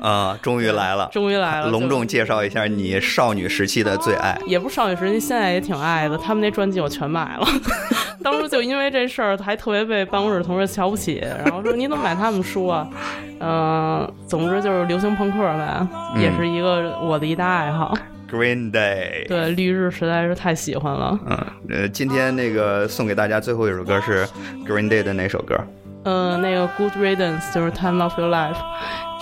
[0.00, 4.38] 啊、终于来了， 终于来了，隆重介绍一下你少女时期的最爱。
[4.46, 6.16] 也不是少女时期，现在也挺爱的。
[6.18, 7.46] 他们那专辑我全买了，
[8.22, 12.86] 当初就因为这事儿，还特别被办公室同事瞧不起，然后说你怎么买他们书啊？
[13.42, 17.96] 嗯、总之就是流行朋克呗，嗯也是一个我的一大爱好。
[18.30, 21.18] Green Day，对，绿日实在是太喜欢了。
[21.26, 21.38] 嗯，
[21.68, 24.24] 呃，今天那个送给大家最后一首歌是
[24.68, 25.58] Green Day 的哪首歌？
[26.04, 28.56] 嗯，那个 Good Riddance 就是 Time of Your Life，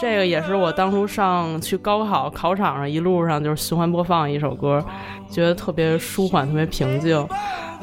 [0.00, 4.84] 这个也是我当初上去高考考场上一路上就是循环播放一首歌，
[5.28, 7.26] 觉得特别舒缓，特别平静。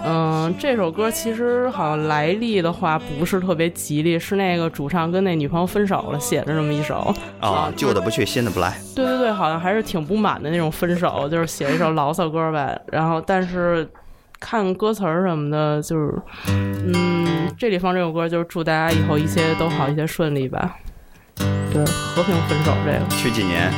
[0.07, 7.13] 嗯，这首歌其实好像来历的话不是特别吉利，是那个主唱跟那女朋友分手了，写的这么一首。
[7.39, 8.77] 啊，旧的不去，新的不来。
[8.95, 12.79] 对对对，好像还是挺不满的那种分手，就是写一首牢骚歌呗。
[12.91, 13.89] 然后，但是
[14.47, 16.13] 看歌词儿什么的，就是，
[16.45, 20.75] 嗯，这里放这首歌，就是祝大家以后一切都好，一切顺利吧。
[21.73, 23.71] 对，和平分手这个，去几年？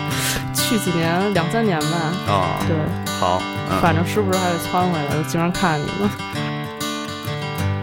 [0.53, 1.85] 去几年两三年吧。
[2.27, 2.75] 啊，对，
[3.17, 3.41] 好，
[3.71, 6.09] 嗯，反正时不时还得窜回来，就经常看你们。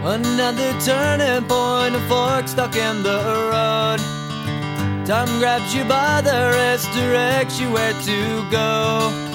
[0.05, 3.17] Another turning point, a fork stuck in the
[3.51, 3.99] road.
[5.07, 9.34] Time grabs you by the wrist, directs you where to go.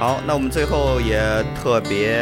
[0.00, 1.20] 好，那我们最后也
[1.54, 2.18] 特别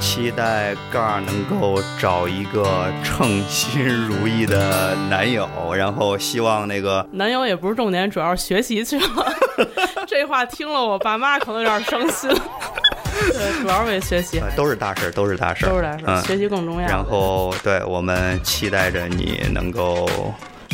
[0.00, 9.32] 期待盖儿能够找一个称心如意的男友，然后希望那个男友也不是重点，主要是学习去了。
[10.08, 12.28] 这话听了，我爸妈可能有点伤心。
[12.28, 20.08] 对，主要是为学习，呃都是大事儿，都是大事儿，都是大事学习更重要然后，对我们期待着你能够，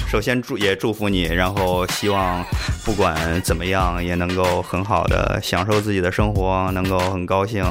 [0.09, 2.43] 首先祝也祝福你，然后希望
[2.83, 7.63] 不管怎么样也能够很好的享受自己的生活，能够很高兴。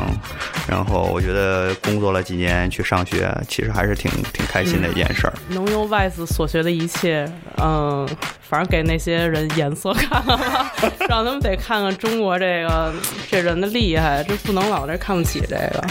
[0.69, 5.33] 然后我觉得工作了几年去上学，其实还是挺挺开心的一件事儿。
[5.49, 7.27] 能用 VICE 所学的一切，
[7.57, 8.07] 嗯，
[8.41, 10.71] 反正给那些人颜色看看吧，
[11.09, 12.93] 让他们得看看中国这个
[13.31, 15.83] 这人的厉害，这不能老这看不起这个。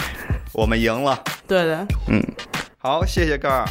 [0.53, 1.75] 我们赢了，对对，
[2.07, 2.23] 嗯，
[2.77, 3.65] 好，谢谢盖儿，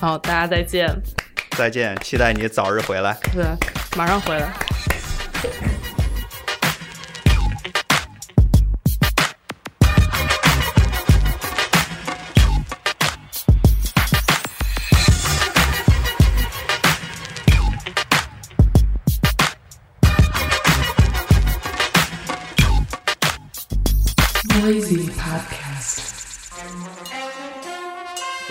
[0.00, 0.90] 好，大家再见。
[1.56, 3.16] 再见，期待你早日回来。
[3.32, 3.44] 对，
[3.96, 4.52] 马上回来。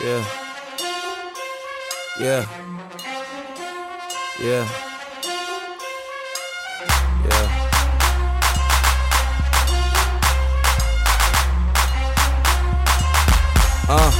[0.03, 0.23] Yeah.
[2.19, 2.45] Yeah.
[4.41, 4.67] Yeah.
[7.29, 7.47] Yeah.
[13.87, 14.11] Uh.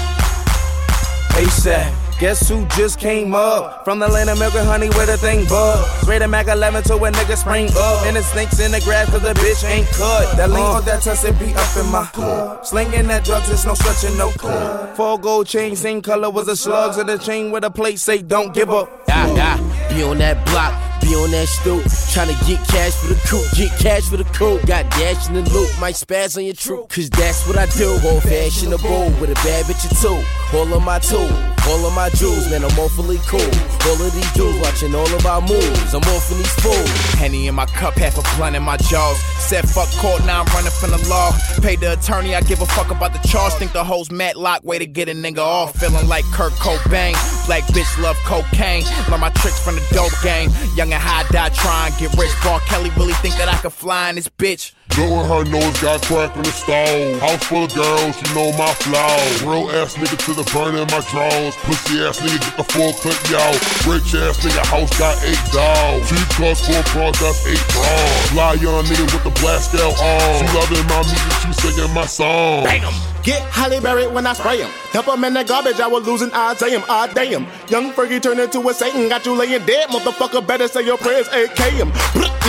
[1.31, 2.01] ASAP.
[2.19, 5.43] Guess who just came up from the land of milk and honey where the thing
[5.47, 5.83] bug?
[6.03, 8.05] Straight a Mac 11 to a nigga spring up.
[8.05, 10.37] And it snakes in the grass cause the bitch ain't cut.
[10.37, 12.63] That lean on that tuss, it be up in my hood.
[12.63, 14.95] Slinging that drugs, it's no stretching, no cut.
[14.95, 18.21] Four gold chain, same color was the slugs in the chain with a plate say
[18.21, 18.87] don't give up.
[19.07, 19.90] Yeah, yeah.
[20.01, 21.85] Be on that block, be on that stoop.
[22.09, 24.57] Tryna get cash for the coup, get cash for the coup.
[24.65, 26.89] Got dash in the loop, might spaz on your troop.
[26.89, 27.99] Cause that's what I do.
[28.01, 30.57] Old fashionable with a bad bitch or two.
[30.57, 31.31] All of my tools,
[31.69, 33.39] all of my jewels, man, I'm awfully cool.
[33.39, 35.93] All of these dudes watching all of our moves.
[35.93, 36.89] I'm off in these fools.
[37.21, 39.21] Henny in my cup, half a blunt in my jaws.
[39.37, 41.31] Said fuck court, now I'm running from the law.
[41.61, 43.53] Paid the attorney, I give a fuck about the charge.
[43.53, 45.75] Think the hoes Matlock, way to get a nigga off.
[45.79, 47.13] Feeling like Kurt Cobain.
[47.45, 48.83] Black bitch love cocaine.
[49.09, 50.49] Learn my tricks from the dope gang.
[50.75, 52.31] Young and high die trying get rich.
[52.43, 54.73] Bar Kelly really think that I could fly in this bitch.
[54.91, 57.21] Doing her nose got crack in the stove.
[57.21, 59.43] House full of girls, you know my flaws.
[59.43, 61.55] Real ass nigga to the burn in my drawers.
[61.63, 63.55] Pussy ass nigga get the full clip, y'all.
[63.87, 66.09] Rich ass nigga house got eight dogs.
[66.11, 68.29] Two cars, four cars, that's eight bras.
[68.35, 70.43] Fly young nigga with the blast scale on.
[70.43, 72.63] She loving my music, she singing my song.
[72.65, 73.10] Bang 'em.
[73.23, 74.71] Get Halle Berry when I spray him.
[74.93, 77.45] Dump him in the garbage, I was losing I damn, I damn.
[77.69, 80.41] Young Fergie turned into a Satan, got you laying dead, motherfucker.
[80.45, 81.93] Better say your prayers, AK him.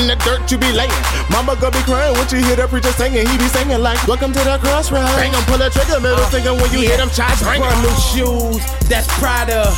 [0.01, 0.90] In the dirt you be laying.
[1.28, 3.27] Mama gonna be crying when she hear the preacher singing.
[3.28, 5.12] He be singing like, Welcome to the crossroads.
[5.20, 6.97] Bang him, pull the trigger, middle uh, finger when you Yeah.
[6.97, 7.69] hear them shots ringing.
[7.69, 9.69] Brand new shoes, that's Prada.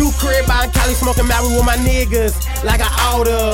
[0.00, 3.52] New crib out in Cali, smoking marijuana with my niggas, like I oughta.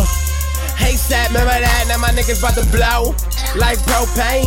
[0.79, 1.85] Hey, Sap, remember that?
[1.91, 3.15] Now my niggas about to blow,
[3.59, 4.47] like propane.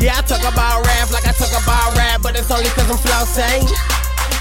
[0.00, 2.98] Yeah, I talk about rap like I talk about rap, but it's only cause I'm
[2.98, 3.66] flossing.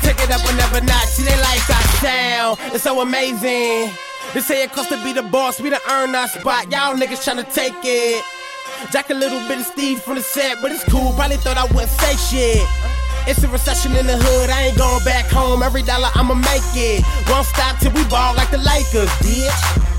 [0.02, 3.91] Take it up another notch, see they like our sound, it's so amazing.
[4.34, 7.24] They say it costs to be the boss, we done earned our spot, y'all niggas
[7.26, 8.24] tryna take it.
[8.91, 11.66] Jack a little bit of Steve from the set, but it's cool, probably thought I
[11.74, 12.68] wouldn't say shit.
[13.28, 16.70] It's a recession in the hood, I ain't going back home, every dollar I'ma make
[16.76, 17.03] it.
[17.28, 19.95] Won't stop till we ball like the Lakers, bitch.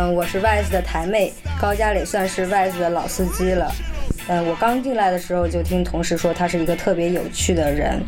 [0.00, 3.68] 嗯，我是 VICE 的台妹，高佳磊算是 VICE 的老司机了。
[4.28, 8.00] 嗯，我刚进来的时候就听同事说他是一个特别有趣的人，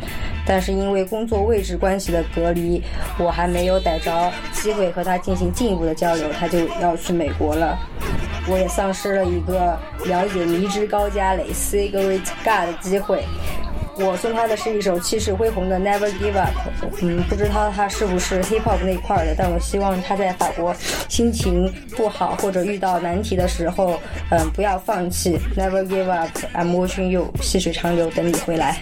[0.45, 2.81] 但是因为工作位置关系的隔离，
[3.19, 7.77] 我还没有逮着机会和他进行进一步的交流，他就要去美国了。
[8.47, 13.25] 我也丧失了一个了解迷之高佳磊 Cigarette God 的机会。
[14.03, 16.51] 我送他的是一首气势恢宏的 Never Give Up，
[17.01, 20.75] 嗯，不知道他是不是 hip hop 那块儿的，但我希望他在法国
[21.07, 23.99] 心情不好或者遇到难题的时候，
[24.29, 28.81] 嗯，不要放弃，Never Give Up，I'm watching you，细水长流，等你回来。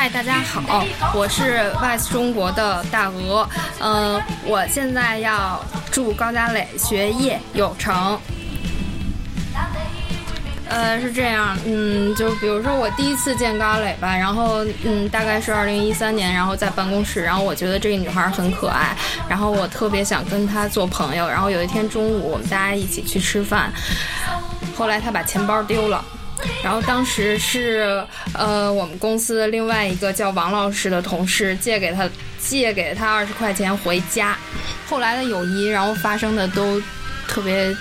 [0.00, 0.82] 嗨大家好，
[1.14, 3.46] 我是 VICE 中国的大鹅，
[3.80, 5.62] 嗯、我现在要
[5.92, 8.18] 祝高佳磊学业有成。
[10.70, 18.96] 呃，是这样，嗯，就比如说我第一次见高磊吧，然后嗯，大概是二零一三年，然后在办公室，然后我觉得这个女孩很可爱，
[19.28, 23.70] 然后我特别想跟她做朋友，然后有一天中午我们大家一起去吃饭，
[24.74, 26.02] 后来她把钱包丢了。
[26.62, 28.04] 然后当时是
[28.34, 32.08] 呃，我们公司另外一个叫王老师的同事借给他
[32.38, 34.36] 借给他二十块钱回家，
[34.88, 36.80] 后来的友谊，然后发生的都
[37.26, 37.74] 特别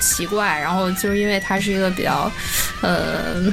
[0.00, 2.30] 奇怪，然后就是因为他是一个比较
[2.82, 3.52] 呃。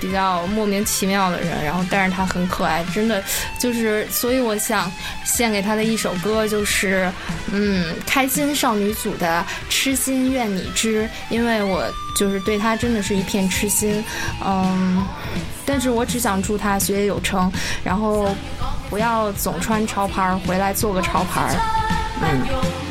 [0.00, 3.22] 比较莫名其妙的人，然后但是他很可爱，真的
[3.58, 4.90] 就是，所以我想
[5.24, 7.10] 献给他的一首歌就是，
[7.52, 11.84] 嗯，开心少女组的《痴心愿你知》，因为我
[12.16, 14.04] 就是对他真的是一片痴心，
[14.44, 15.06] 嗯，
[15.64, 17.52] 但是我只想祝他学业有成，
[17.84, 18.34] 然后
[18.88, 21.56] 不要总穿潮牌，回来做个潮牌，
[22.22, 22.87] 嗯。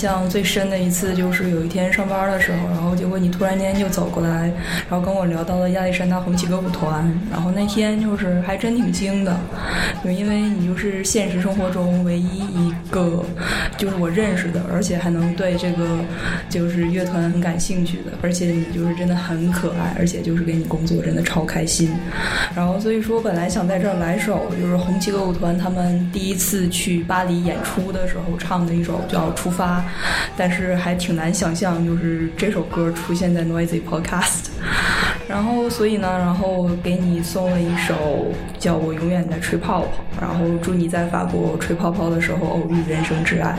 [0.00, 4.50] 象最深的一次就是有一天上班的时候，然后结果你突然间就走过来，
[4.88, 7.12] 然后跟我聊到了亚历山大红旗歌舞团。
[7.30, 9.36] 然后那天就是还真挺惊的，
[10.04, 13.24] 因为你就是现实生活中唯一一个
[13.78, 15.86] 就是我认识的，而且还能对这个
[16.48, 21.90] 就是乐团很感兴趣的，而且你就是真的很可爱，而且就是给你工作真的超开心。
[22.54, 29.78] 然后所以说本来想在这儿来首就是红旗歌舞团他们第一次去巴黎演出的时候唱的一首叫《出发》，
[30.36, 34.48] 但是还挺难想象就是这首歌出现在 Noisy Podcast。
[35.30, 37.94] 然后所以呢，然后给你送了一首
[38.58, 39.86] 叫我永远在吹泡泡，
[40.20, 43.56] 然后祝你在法国吹泡泡的时候偶遇人生挚爱。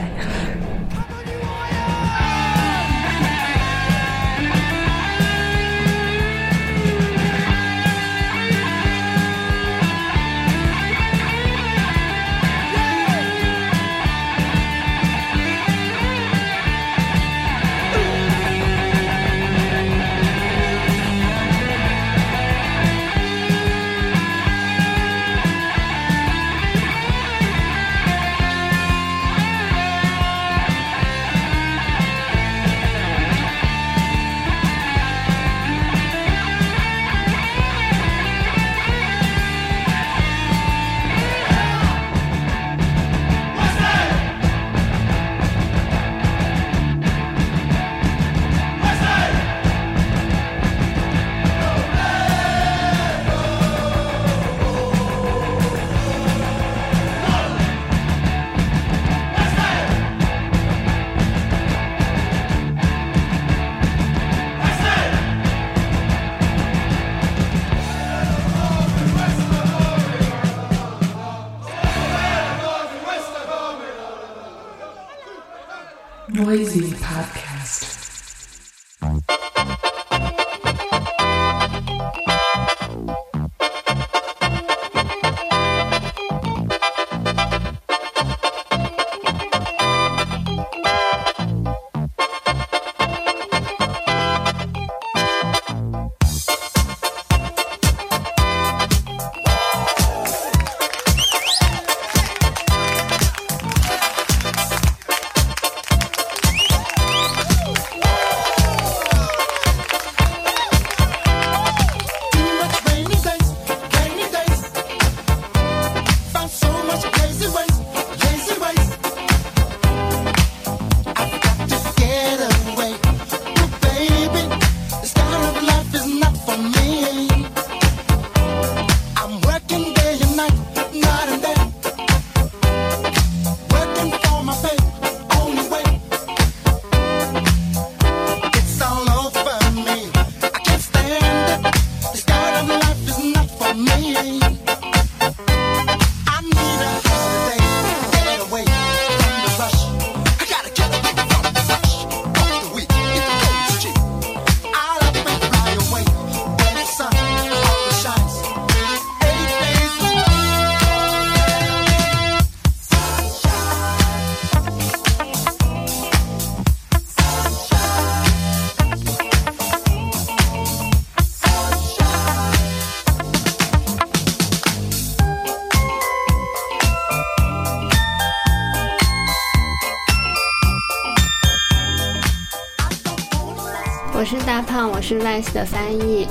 [184.51, 186.27] 大胖，我是 Vice 的翻译，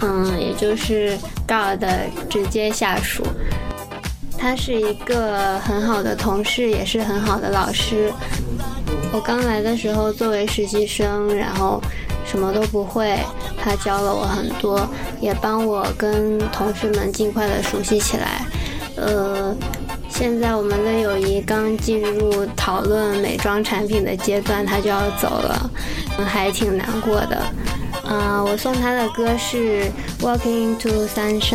[0.00, 1.16] 嗯，也就是
[1.46, 3.24] God 的直接下属。
[4.36, 8.12] 他是一个很好的同事，也是很好的老师。
[9.12, 11.80] 我刚来的时候作为实习生，然后
[12.26, 13.16] 什么都不会，
[13.56, 14.84] 他教了我很多，
[15.20, 18.44] 也帮我跟同事们尽快的熟悉起来。
[18.96, 19.54] 呃，
[20.08, 25.70] 现在我们的友谊刚进入讨论美妆产品的阶段，他就要走了，
[26.24, 27.42] 还挺难过的。
[28.04, 29.84] 嗯、我送他的歌是
[30.20, 31.52] 《Walking to Sunshine》，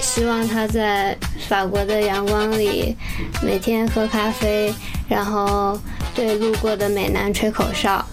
[0.00, 1.16] 希望他在
[1.48, 2.96] 法国的阳光里
[3.40, 4.74] 每天喝咖啡，
[5.08, 5.78] 然后
[6.14, 8.04] 对路过的美男吹口哨，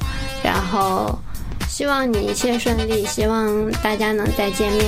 [0.44, 1.18] 然后
[1.68, 4.86] 希望你一切顺利，希望大家能再见面。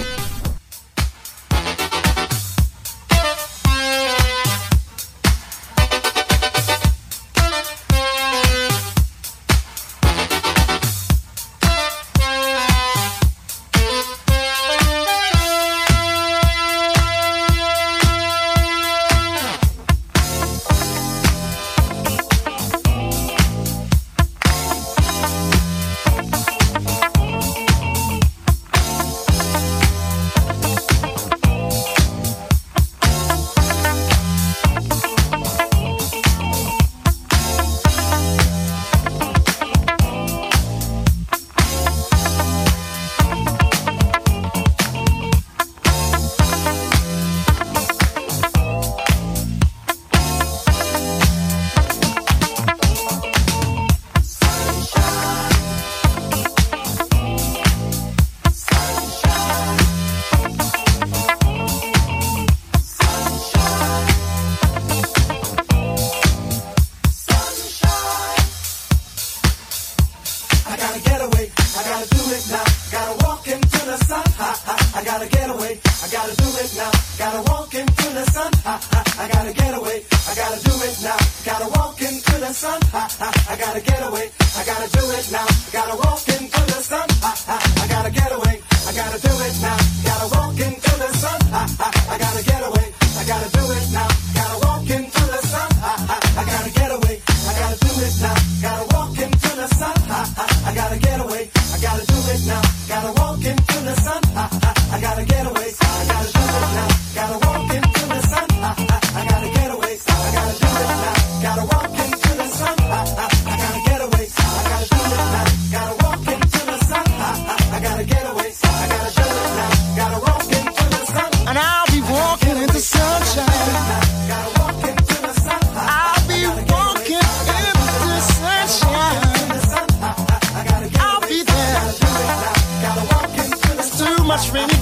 [134.42, 134.81] watch me.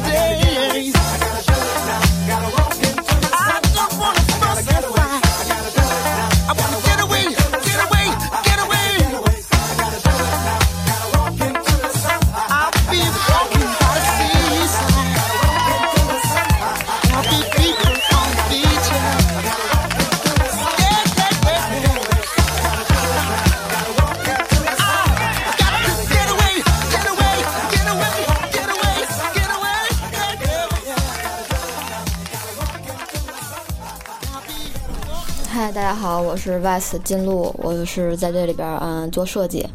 [36.30, 39.66] 我是 Vice 金露，我是在这里边嗯做设计，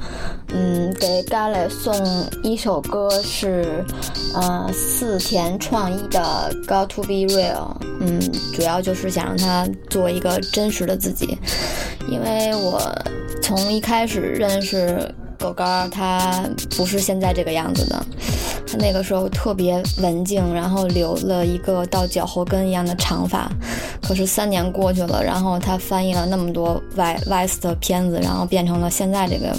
[0.51, 1.93] 嗯给 Gale 送
[2.45, 3.85] 一首歌是
[4.37, 8.21] 嗯四田创一的 Go To Be Real，嗯
[8.55, 11.37] 主要就是想让他做一个真实的自己，
[12.09, 12.81] 因为我
[13.43, 18.01] 从一开始认识狗干儿，他不是现在这个样子的。
[18.67, 23.51] 他那个时候特别文静，然后留了一个到脚后跟一样的长发。
[24.05, 29.57] 可是三年过去了，然后他翻译了那么多外外 s 的片子，然后变成了现在这个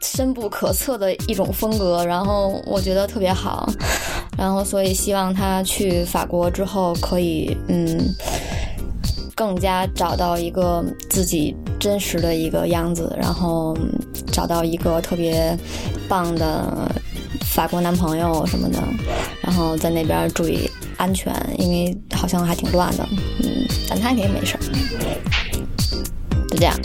[0.00, 2.04] 深不可测的一种风格。
[2.06, 3.68] 然后我觉得特别好，
[4.38, 8.14] 然后所以希望他去法国之后可以嗯。
[9.36, 13.74] 更加找到一个自己真实的一个样子，然后
[14.30, 15.56] 找到一个特别
[16.06, 16.86] 棒的
[17.46, 18.78] 法国男朋友什么的，
[19.40, 20.69] 然后在那边注意
[21.00, 23.08] 安全，因为好像还挺乱的，
[23.42, 24.60] 嗯，但他肯定没事儿。
[26.50, 26.78] 就这样。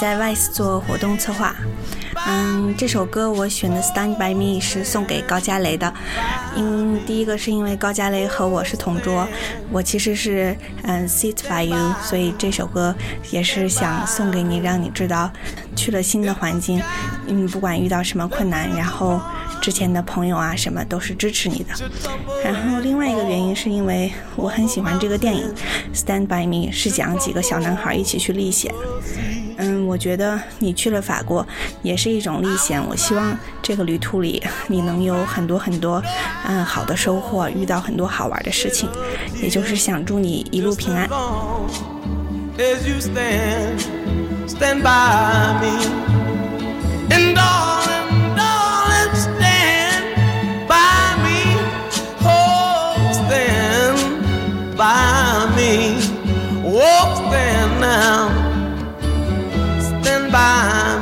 [0.00, 1.54] 在 VICE 做活动策划。
[2.28, 5.92] 嗯，这首歌我选的《Stand by Me》是送给高加雷的。
[6.56, 9.28] 因第一个是因为高加雷和我是同桌，
[9.70, 12.94] 我其实是嗯 Sit by You，所以这首歌
[13.30, 15.30] 也是想送给你，让你知道
[15.76, 16.82] 去了新的环境，
[17.26, 19.20] 嗯，不管遇到什么困难，然后
[19.60, 21.74] 之前的朋友啊什么都是支持你的。
[22.42, 25.52] 然后另外一个原因是因为我很喜欢这个电影
[25.96, 28.72] 《Stand by Me》，是讲几个小男孩一起去历险。
[29.86, 31.46] 我觉得你去了法国
[31.82, 32.82] 也是一种历险。
[32.88, 36.02] 我希望这个旅途里你能有很多很多
[36.46, 38.88] 嗯好的收获，遇到很多好玩的事情。
[39.40, 41.08] 也就是想祝你一路平安。
[42.58, 43.80] as you stand,
[44.46, 45.76] stand by me.
[47.10, 50.04] And darling, darling, stand
[50.66, 51.60] by me.
[52.24, 53.98] Oh, stand
[54.76, 56.00] by me.
[56.64, 58.35] Oh, stand now.
[60.36, 60.95] By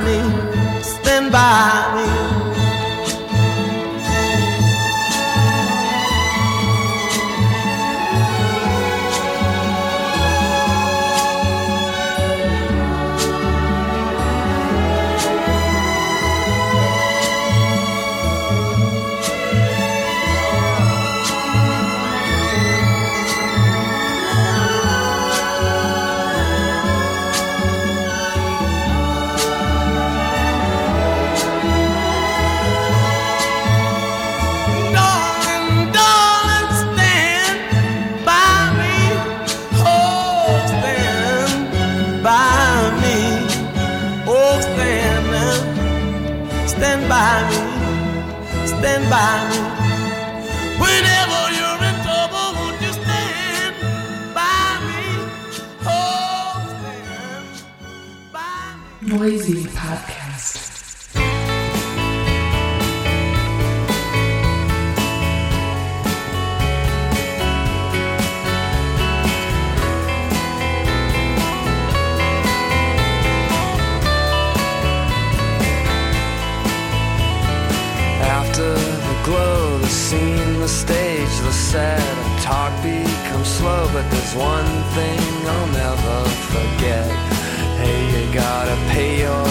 [80.85, 83.89] stage, the set, and talk becomes slow.
[83.93, 85.21] But there's one thing
[85.55, 86.17] I'll never
[86.53, 86.94] forget
[88.89, 89.44] pay your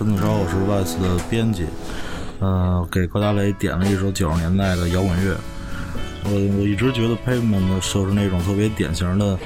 [0.00, 1.66] 陈子超，我是 VICE 的编辑，
[2.38, 5.36] 呃，给高达雷点了一首九十年代的摇滚乐。
[6.24, 9.38] 我我一直觉得 Pavement 就是那种特别典型的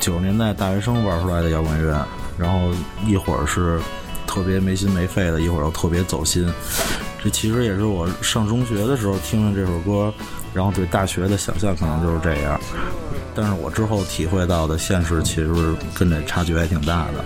[0.00, 2.06] 九十年代大学生玩出来的摇滚乐，
[2.36, 2.70] 然后
[3.06, 3.80] 一会儿是
[4.26, 6.46] 特别没心没肺的，一会儿又特别走心。
[7.22, 10.12] 这其实也是我上中学的时候听了这首歌，
[10.52, 12.60] 然后对大学的想象可能就是这样。
[13.34, 15.52] 但是我之后体会到的现实其实
[15.92, 17.24] 跟这差距还挺大的。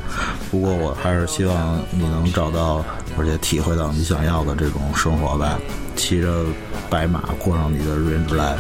[0.50, 2.84] 不过我还是希望你能找到，
[3.18, 5.58] 而且体会到你想要的这种生活吧，
[5.96, 6.44] 骑着
[6.88, 8.58] 白马过上你的 range life。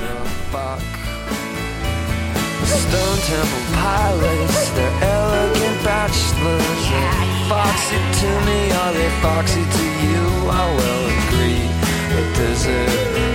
[2.68, 6.84] Stone Temple Pilots, they're elegant bachelors.
[6.90, 10.20] They're foxy to me, are they foxy to you?
[10.50, 11.64] I will agree
[12.12, 12.64] that there's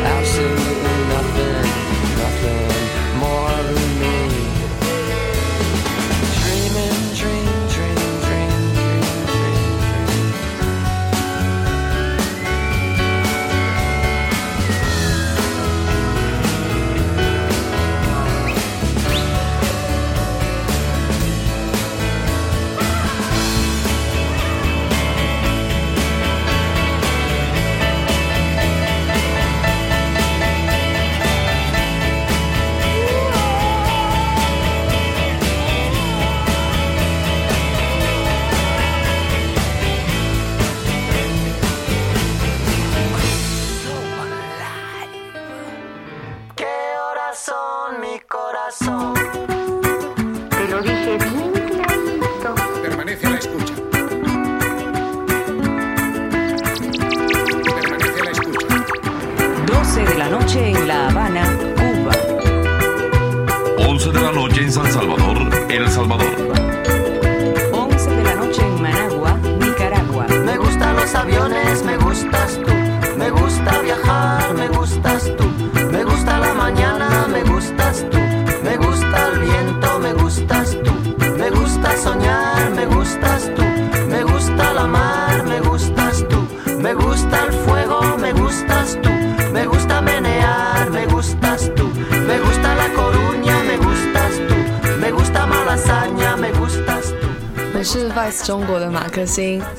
[0.05, 1.65] absolutely nothing,
[2.21, 2.82] nothing
[3.19, 4.22] more than me.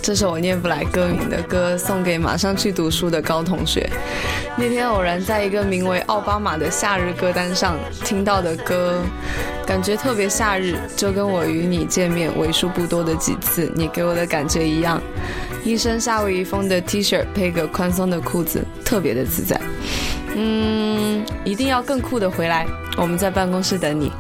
[0.07, 3.89] 这首我念不来歌名的歌送给马上去读书的高同学。
[4.55, 7.75] 那天偶然在一个名为奥巴马的夏日歌单上
[8.05, 9.01] 听到的歌
[9.67, 15.01] 感觉特别夏日就跟我与你见面为数不多的几次你给我的感觉一样。
[15.65, 19.59] 一身夏威夷风的 t 恤配个宽松的裤子特别的自在。
[20.37, 22.67] 嗯一定要更酷的回来
[22.99, 24.13] 我们在办公室等你。